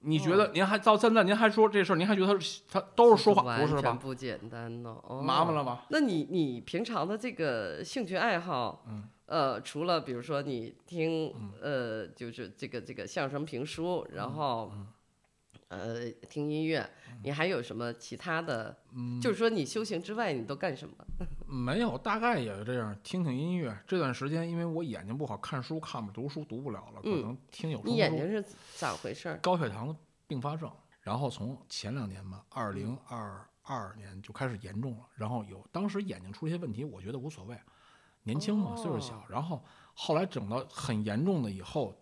[0.00, 3.82] 你觉得您还到现在您还说这事儿，您还觉得他他都是说话，不是吧？
[3.82, 5.84] 全不简单呢、哦，麻烦了吧？
[5.90, 14.72] 那你你平常的这个兴趣爱好，嗯，呃，除了比如说你听，呃，就是这个这个相声评书，嗯然后，
[15.68, 16.88] 呃，听音乐，
[17.22, 18.74] 你还有什么其他的？
[18.94, 20.94] 嗯就是说你修行之外，你都干什么？
[21.46, 23.78] 没有，大概也是这样，听听音乐。
[23.86, 28.42] 这段时间因为我眼睛不好，看书看不，读书读不了了，可嗯能听有声你眼睛是
[28.76, 29.38] 咋回事儿？
[29.42, 29.94] 高血糖
[30.26, 30.70] 并发症，
[31.02, 37.54] 然后从前两年吧，二零二二年就开始严重了，然后有当时眼睛出了一些问题，我觉得无所谓，
[38.22, 39.62] 年轻嘛，岁数小，然后
[39.92, 41.94] 后来整到很严重的以后。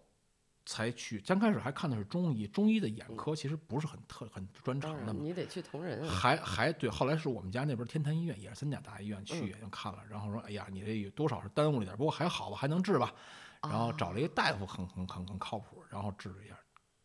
[0.67, 6.09] 才去，刚开始还看的是中医，中医的眼科其实不是很特很专，长的嘛，你得去同仁啊。
[6.09, 13.15] 还还对，后来是我们家那边天坛医院，也是三甲大医院去嗯眼睛看了，然后说，哎呀，你这有多少是耽误了点，不过还好吧，还能治吧。
[13.63, 16.57] 然后找了一个大夫很很很很靠谱，然后治了一下，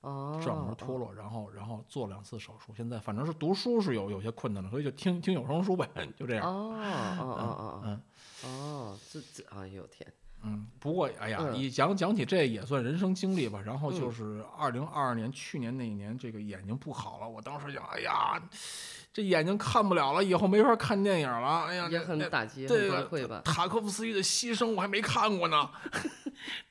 [0.01, 2.73] 哦，视网膜脱落，然后然后做两次手术。
[2.75, 6.45] 现在反正是读书是有有些困难了，所以就听听有声书呗， 就这样。
[6.45, 6.75] 哦
[7.19, 8.01] 哦哦哦哦
[8.43, 10.11] 哦，这这，哎呦天，
[10.43, 13.61] 嗯，不过哎呀，嗯一讲讲起这也算人生经历吧。
[13.63, 18.41] 然后就是二零二二年，去年那一年，这个眼睛不好了，我当时想，哎呀，
[19.13, 21.65] 这眼睛看不了了，以后没法看电影了。
[21.65, 23.41] 哎呀，也很打击，这很崩溃吧？
[23.43, 25.69] 个塔科夫斯基的牺牲我还没看过呢，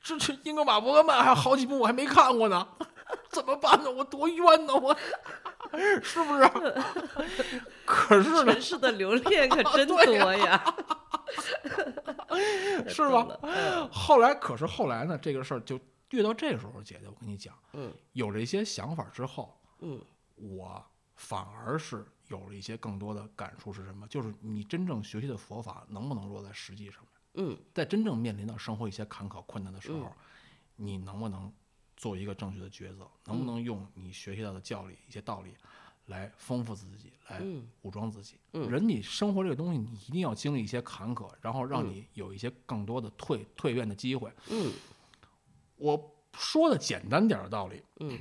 [0.03, 2.67] 这这英格玛伯格曼还有好几部我还没看过呢，
[3.31, 3.89] 怎么办呢？
[3.89, 4.95] 我多冤呢，我
[6.03, 7.61] 是不是？
[7.85, 10.03] 可是呢城，市的留恋可 真多
[10.35, 10.63] 呀，
[12.87, 13.27] 是吧？
[13.43, 15.79] 嗯后来可是后来呢，这个事儿就
[16.11, 20.01] 越到这时候，姐姐，我跟你讲，嗯有了一些想法之后，嗯
[20.35, 20.83] 我
[21.15, 24.07] 反而是有了一些更多的感触是什么？
[24.07, 27.11] 就是你真正学习的佛法能不能落在实际上面？
[27.33, 30.11] 嗯在真正面临到生活一些坎坷困难的时候，
[30.75, 31.51] 你能不能
[32.01, 33.07] 做一个正确的抉择？
[33.25, 35.53] 能不能用你学习到的教理、一些道理
[36.07, 38.39] 来丰富自己，来嗯武装自己？
[38.53, 44.33] 嗯人你生活这个东西，你一定要经历一些坎坷，然后让嗯你有一些更多的蜕蜕变的机会。
[44.49, 44.73] 嗯
[45.77, 48.17] 我说的简单点的道理，嗯，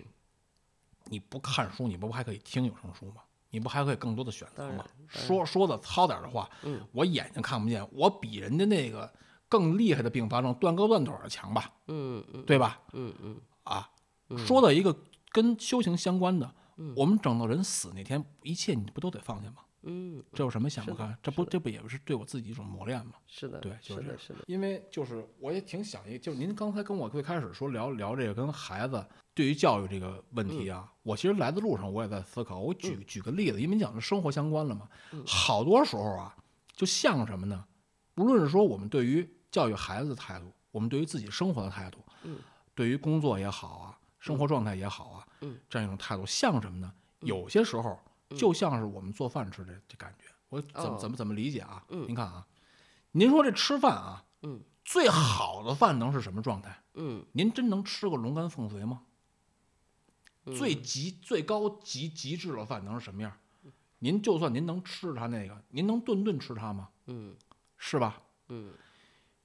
[1.06, 3.22] 你不看书，你不还可以听有声书吗？
[3.48, 4.84] 你不还可以更多的选择吗？
[5.08, 9.10] 说说的糙点的话，嗯我眼睛看不见，我比人家那个
[9.48, 12.78] 更厉害的并发症断胳膊断腿儿的强吧，嗯嗯对吧？
[12.92, 13.90] 嗯嗯啊，
[14.28, 14.96] 嗯说到一个
[15.30, 19.56] 跟修行相关的，嗯我们整到人死那天，一切你不都得放下吗？
[19.82, 21.16] 嗯，这有什么想不开？
[21.22, 23.12] 这不这不也是对我自己一种磨练吗？
[23.26, 29.02] 是的，对就是是的，是的，因为就是我也挺想一，就是您刚才跟我最开始说聊聊这个跟孩子
[29.32, 32.58] 对于教育这个问题啊，我其实来的路上我也在思考。
[32.60, 34.86] 我举举个例子，因为你讲的生活相关了嘛，
[35.26, 36.36] 好多时候啊，
[36.74, 37.64] 就像什么呢？
[38.16, 42.36] 无论是说我们对于教育孩子的态度，我们对于自己生活的态度，嗯，
[42.80, 46.90] 对于工作也好啊，生活状态也好啊，嗯，这样一种态度，像什么呢？
[47.18, 48.00] 有些时候
[48.34, 50.24] 就像是我们做饭吃的这感觉。
[50.48, 51.84] 我怎么哦怎么怎么理解啊？
[51.90, 52.46] 嗯您看啊，
[53.12, 56.82] 您说这吃饭啊，嗯最好的饭能是什么状态？
[56.94, 59.02] 嗯您真能吃个龙肝凤髓吗？
[60.46, 63.30] 嗯最极最高极极致的饭能是什么样？
[63.98, 66.88] 您就算您能吃它那个，您能顿顿吃它吗？
[67.08, 67.36] 嗯
[67.76, 68.22] 是吧？
[68.48, 68.72] 嗯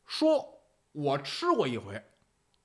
[0.06, 0.62] 说
[0.94, 2.02] 我吃过一回，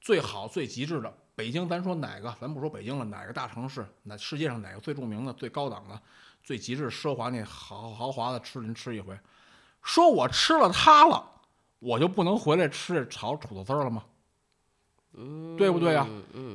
[0.01, 2.35] 最好最极致的北京，咱说哪个？
[2.41, 3.87] 咱不说北京了，哪个大城市？
[4.03, 6.01] 那世界上哪个最著名的、最高档的、
[6.43, 9.19] 最极致奢华那豪豪华的吃您吃一回？
[9.83, 11.25] 说我吃了它了，
[11.79, 14.05] 我就不能回来吃炒土豆丝了吗？
[15.15, 16.07] 嗯，对不对呀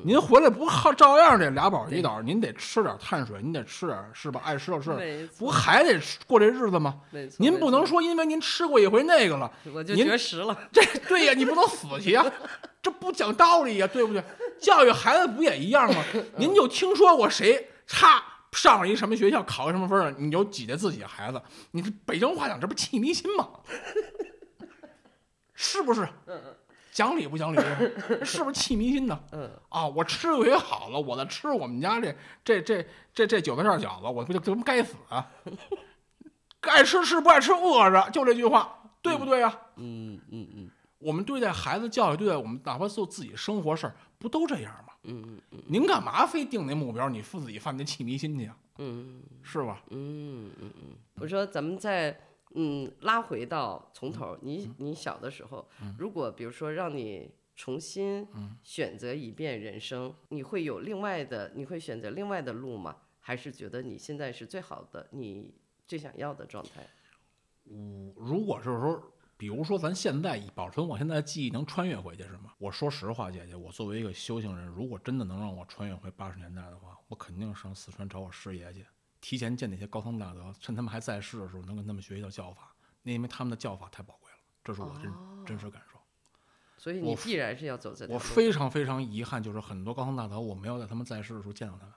[0.03, 4.41] 您回来不好照样得俩宝一倒，您得吃点碳水，您得吃点是吧？
[4.45, 7.01] 爱吃就吃，不还得过这日子吗？
[7.11, 10.57] 没错，您，不能说因为您吃过一回那个了，我就您绝食了。
[10.71, 12.25] 这对呀，你不能死去呀，
[12.81, 14.23] 这不讲道理呀，对不对？
[14.59, 16.03] 教育孩子不也一样吗？
[16.37, 21.41] 您就听说过谁差上了一什么学校，考个什么分你就挤兑自己的孩子？
[21.71, 23.49] 你这北京话讲，这不气迷心吗？
[25.53, 26.03] 是不是？
[26.27, 26.55] 嗯嗯
[26.95, 27.59] 讲理不讲理？
[28.23, 29.19] 是不是气迷心呢？
[29.33, 32.15] 嗯，啊，我吃一回好了，我再吃我们家这
[32.45, 35.29] 这这这这韭菜馅饺子，我不就这不该死啊？
[36.61, 44.93] 爱吃吃，不爱吃饿着，就这句话，对不对呀、嗯嗯嗯我们对待孩子教育，对待我们哪怕做自己生活事儿，不都这样吗？
[45.03, 47.09] 嗯嗯您干嘛非定那目标？
[47.09, 48.55] 你父自己犯那气迷心去啊？
[48.77, 49.81] 嗯是吧？
[49.89, 52.17] 嗯嗯嗯，我说咱们再
[52.55, 58.27] 嗯拉回到从头，你你小的时候，如果比如说让你重新
[58.63, 62.97] 选择一遍人生，你会有另外的，你会选择另外的路吗？
[63.19, 65.53] 还是觉得你现在是最好的，你
[65.87, 66.85] 最想要的状态？
[67.69, 72.53] 嗯如果是说，比如说咱现在保存我现在的记忆能穿越回去是吗？
[72.57, 78.85] 我说实话，姐姐，我作为一个修行人，如果真的能让我穿越回八十年代的话，我肯定上四川找我师爷去，
[79.25, 82.71] 提前见那些高僧大德，趁他们还在世的时候，能跟他们学一道教法，
[83.01, 85.11] 那因为他们的教法太宝贵了，这是我真、
[85.43, 85.97] 真实感受。
[86.77, 91.93] 所以你必然是要走这条我，非常非常遗憾，就是很多高僧大德，我没有在他们在世的时候见到他们，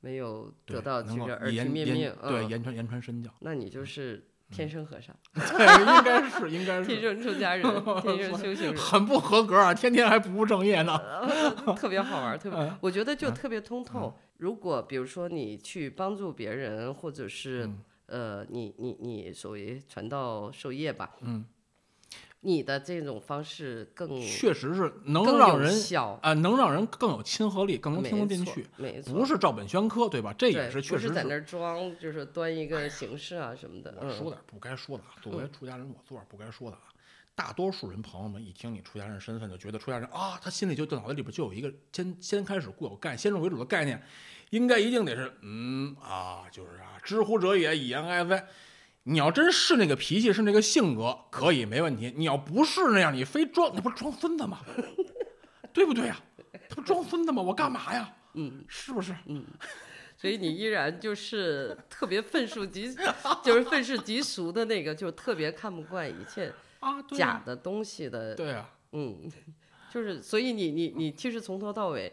[0.00, 7.62] 没有得到这个耳提言言面命，对嗯言传言传身教，那你就是天生和尚， 对，应该是应该是天，生出家人，
[8.00, 8.76] 天生修行人。
[8.78, 10.98] 很不合格啊，天天还不务正业呢。
[11.76, 14.18] 特别好玩儿，特别，嗯我觉得就特别通透。
[14.38, 21.44] 如果比如说你去帮助别人，或者是、嗯呃，你你你所谓传道授业吧，嗯，
[22.40, 30.32] 你的这种方式更确实是能让人效，啊、能让人更有亲和力，更能没听得进去，没错，不是照本宣科，对吧？
[30.34, 33.92] 这也是确实不是在那儿装，就是端一个形式啊什么的。
[34.00, 36.82] 我说嗯，点不该说的啊，作为出家人，我做点不该说的啊。
[37.36, 44.02] 大多数人朋友们一听你出家人身份，就觉得出家人啊，他心里就脑子里边就有一个先先开始固有概先入为主的概念，
[44.50, 48.48] 应该一定得是嗯啊，就是啊，知乎者也，以言哀哉。
[49.04, 52.12] 你要真是那个脾气，是那个性格，可以没问题。
[52.16, 54.60] 你要不是那样，你非装，那不是装孙子吗？
[55.72, 56.18] 对不对呀、
[56.70, 57.42] 他不装孙子吗？
[57.42, 58.12] 我干嘛呀？
[58.32, 59.14] 嗯，是不是？
[59.26, 59.44] 嗯
[60.18, 62.96] 所以你依然就是特别愤世嫉，
[63.44, 66.50] 就是愤世嫉俗的那个，就特别看不惯一切
[66.80, 69.30] 啊，对、假的东西的对呀、嗯，
[69.90, 72.12] 就是所以你你你其实从头到尾，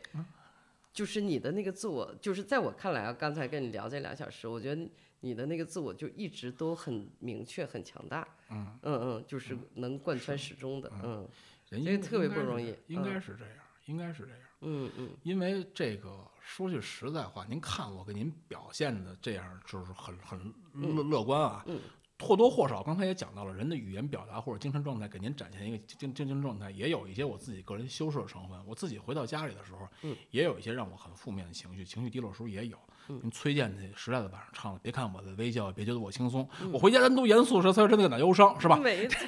[0.94, 4.90] 就是你的那个自我，就是在我看来啊，刚才跟你聊这两小时，我觉得
[5.22, 8.28] 你的那个自我就一直都很明确、很强大。
[8.50, 10.92] 嗯嗯嗯，就是能贯穿始终的。
[11.04, 11.28] 嗯
[11.70, 13.58] 人特别不容易应该嗯是这样，
[13.88, 14.40] 应该是这样。
[14.62, 21.64] 嗯嗯因为这个说句实在话，您看我给您表现的这样，就是很很乐乐观啊。
[21.66, 21.80] 嗯
[22.24, 28.60] 或多或少，刚才也讲到了，人的语言表达或者精神状态，给您展现一个精精神状态，也有一些我自己个人修饰的成分。
[28.66, 32.78] 我自己回到家里的时候，嗯也有一些让我很负面的情绪，情绪低落的时候也有。
[33.08, 38.78] 您崔健那时代的晚上唱的，别看我的微笑，别觉得我轻松，我回家人都严肃时，才真的感到忧伤，是吧？
[38.78, 39.20] 没错。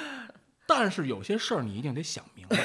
[0.66, 2.56] 但是有些事儿你一定得想明白，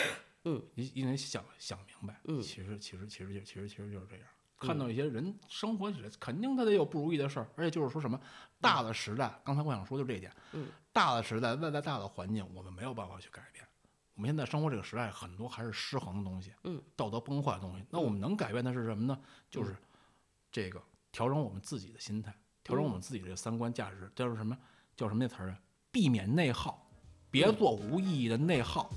[0.45, 4.26] 嗯，你一定得想想明白，嗯其实其实其实就其实其实就是这样。
[4.60, 8.20] 看到一些人生活起来，肯定他得有不如意的事儿，而且就是说什么
[8.60, 13.64] 大的时代，刚才我想说就这一点，嗯，大的时代，外在大的环境，我们没有办法去改变。
[14.16, 17.86] 我们现在生活这个时代，很多还是失衡的东西，嗯，道德崩坏的东西。
[17.91, 19.20] 那我们能改变的是什么呢？
[19.49, 19.76] 就是
[20.51, 20.82] 这个
[21.12, 22.34] 调整我们自己的心态，
[22.64, 24.58] 调整我们自己这个三观价值，叫什么？
[24.95, 25.60] 叫什么那词儿啊？
[25.91, 26.89] 避免内耗，
[27.30, 28.89] 别做无意义的内耗。